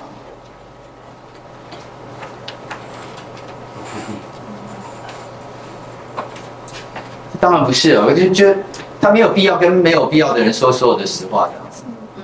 [7.40, 8.58] 当然不是我就觉得
[9.00, 11.84] 他没有必要跟没有必要的人说所有的实话这样子，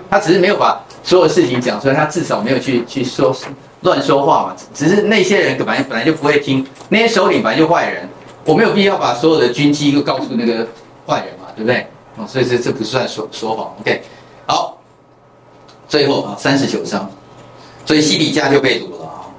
[0.10, 3.34] 他只是没有把所有事情讲出来，他至少没有去去说
[3.86, 4.56] 乱说话嘛。
[4.74, 8.10] 只是那些人本来本来就不会听，那些首领本来就坏人，
[8.44, 10.68] 我没有必要把所有的军机都告诉那个
[11.08, 11.88] 坏人嘛，对不对？
[12.18, 13.74] 哦，所以这这不算说说谎。
[13.80, 14.02] OK，
[14.46, 14.78] 好，
[15.88, 17.10] 最后啊，三十九章，
[17.86, 19.32] 所以西底家就被掳了啊。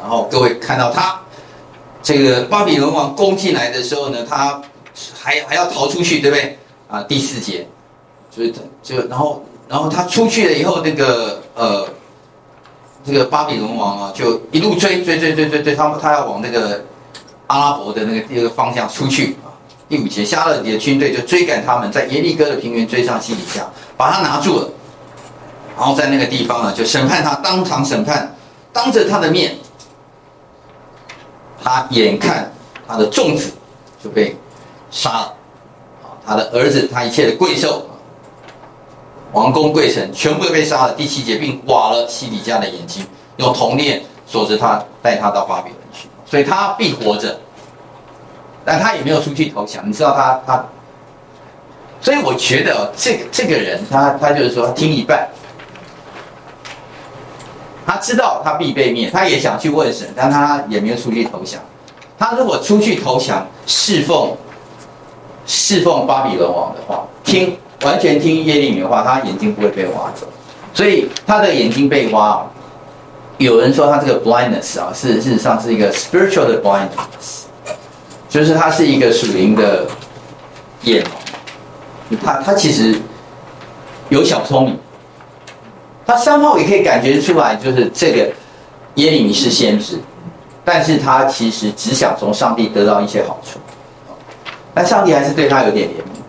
[0.00, 1.20] 然后各位看到他
[2.02, 4.62] 这个巴比伦王攻进来的时候呢，他
[5.20, 6.56] 还还要逃出去，对不对？
[6.88, 7.68] 啊，第四节，
[8.30, 9.44] 就是就然后。
[9.70, 11.86] 然后他出去了以后，那个呃，
[13.04, 16.84] 这个巴比伦王啊，就一路追追追追追追，他他要往那个
[17.46, 19.48] 阿拉伯的那个第二个方向出去啊。
[19.88, 24.68] 第五节，迦勒底的军队就追赶他们，在耶利哥的平原追上西底家，把他拿住了。
[25.76, 28.36] 然后在那个地方呢，就审判他，当场审判，
[28.72, 29.56] 当着他的面，
[31.64, 32.52] 他眼看
[32.86, 33.50] 他的众子
[34.04, 34.36] 就被
[34.90, 35.34] 杀了，
[36.02, 37.80] 啊，他的儿子，他一切的贵胄。
[39.32, 40.94] 王公贵臣全部都被杀了。
[40.94, 43.06] 第七节，并挖了西底家的眼睛，
[43.36, 46.08] 用铜链锁着他，带他到巴比伦去。
[46.26, 47.38] 所以他必活着，
[48.64, 49.88] 但他也没有出去投降。
[49.88, 50.64] 你知道他他，
[52.00, 55.28] 所以我觉得，这个这个人他他就是说听一半，
[57.86, 61.60] 他知道他必被灭，他也想去问神，但他也没有出去投降。
[62.18, 64.36] 他如果出去投降，侍奉
[65.46, 67.56] 侍奉巴比伦王的话，听。
[67.82, 70.26] 完全听耶利米的话，他眼睛不会被挖走，
[70.74, 72.46] 所以他的眼睛被挖。
[73.38, 77.44] 有人说他这个 blindness 啊，是事实上是一个 spiritual 的 blindness，
[78.28, 79.86] 就是他是一个属灵的
[80.82, 82.16] 眼盲。
[82.22, 82.94] 他他其实
[84.10, 84.78] 有小聪明，
[86.04, 88.30] 他三号也可以感觉出来，就是这个
[88.96, 89.98] 耶利米是先知，
[90.62, 93.58] 但是他其实只想从上帝得到一些好处，
[94.74, 96.19] 但上帝还是对他有点怜悯。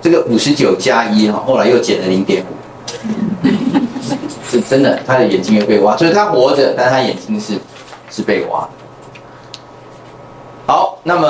[0.00, 3.48] 这个五十九加一哈，后来又减了零点五，
[4.48, 7.54] 是 真的，他的眼睛又被挖，所以他活着，但他眼睛是
[8.10, 8.68] 是被挖。
[10.66, 11.26] 好，那么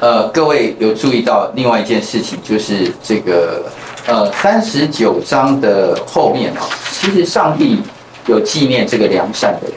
[0.00, 3.64] 呃，各位有注意到另外一件事情，就是这个
[4.06, 7.80] 呃三十九章的后面啊，其实上帝
[8.26, 9.76] 有纪念这个良善的人，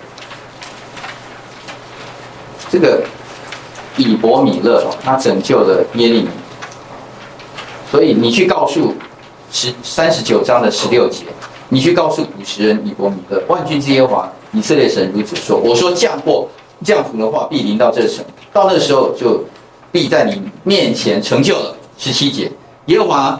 [2.69, 3.03] 这个
[3.95, 6.29] 以伯米勒他拯救了耶利米。
[7.93, 8.91] 所以你去告诉
[9.51, 11.25] 十三十九章的十六节，
[11.69, 16.47] 你去告诉古时人以伯米勒，万军之耶和华以色列神如此说：我说降祸
[16.83, 19.45] 降福的话必临到这城，到那时候就
[19.91, 21.77] 必在你面前成就了。
[21.99, 22.51] 十七节，
[22.87, 23.39] 耶和华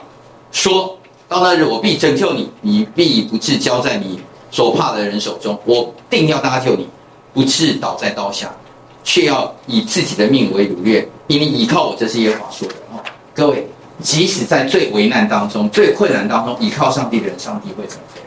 [0.52, 0.96] 说
[1.28, 6.88] 到那日我必拯救你，你必不至交在你所怕的人手中，我定要搭救你，
[7.34, 8.56] 不至倒在刀下，
[9.04, 13.02] 却要以自己的命为掳掠，因为倚靠我，这是耶和华说的哦，
[13.34, 13.68] 各位。
[14.04, 18.22] 即使在最危难当中、最困难当中，依靠上帝的人，上帝会拯救。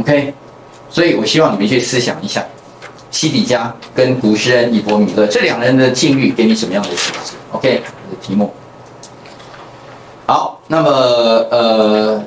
[0.00, 0.34] OK，
[0.90, 2.44] 所以我希望你们去思想一下，
[3.10, 8.52] 西底家跟古时人以伯米勒这两人的境遇给你什么样的启示？OK，我的题目。
[10.26, 10.90] 好，那么
[11.50, 12.22] 呃。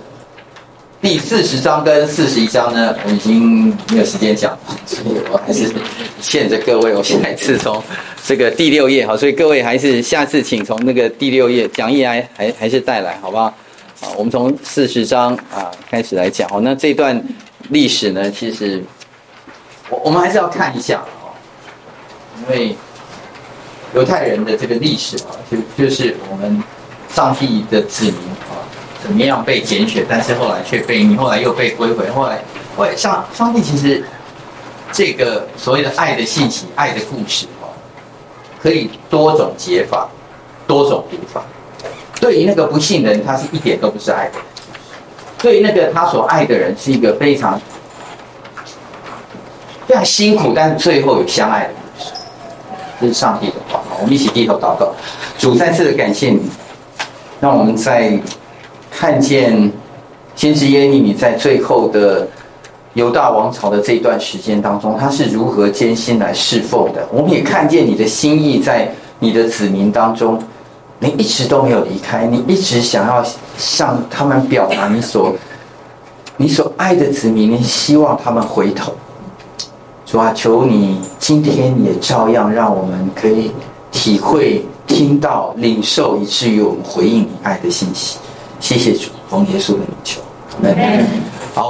[1.06, 5.72] 第四十章跟四十一章呢，我已经没有时间讲，所以我还是
[6.20, 6.96] 欠着各位。
[6.96, 7.80] 我现在是从
[8.26, 13.44] 这个第六页，好，所以各位还是下次请从那个第六页讲义来，还还是带来，好不好？
[14.02, 16.50] 啊，我们从四十章啊开始来讲。
[16.50, 17.24] 好，那这段
[17.70, 18.84] 历史呢，其实
[19.90, 21.30] 我我们还是要看一下哦，
[22.42, 22.76] 因为
[23.94, 26.64] 犹太人的这个历史啊，就就是我们
[27.14, 28.16] 上帝的子民。
[29.06, 32.42] 怎么样被拣选，但是后来却被你后来又被归回，后来，
[32.76, 34.04] 喂上上帝其实
[34.92, 37.70] 这个所谓的爱的信息、爱的故事哦，
[38.60, 40.10] 可以多种解法，
[40.66, 41.44] 多种读法。
[42.20, 44.40] 对于那个不信的人，他是一点都不是爱的；
[45.38, 47.62] 对于那个他所爱的人，是一个非常
[49.86, 52.12] 非常辛苦，但最后有相爱的故事。
[53.00, 54.96] 这是上帝的话，我们一起低头祷告。
[55.38, 56.42] 主再次的感谢你，
[57.40, 58.20] 让我们在。
[58.98, 59.70] 看见
[60.38, 62.26] 先知耶利米在最后的
[62.94, 67.06] 犹大王朝的这一段时间当中，他是如何艰辛来侍奉的。
[67.12, 68.90] 我们也看见你的心意在
[69.20, 70.42] 你的子民当中，
[71.00, 73.22] 你一直都没有离开，你一直想要
[73.58, 75.36] 向他们表达你所
[76.38, 78.94] 你所爱的子民，你希望他们回头。
[80.06, 83.52] 主啊，求你今天也照样让我们可以
[83.92, 88.18] 体会、听到、领受，以至于我们回应你爱的信息。
[88.60, 90.22] 谢谢主，奉耶稣的名求，
[90.64, 91.35] 阿门。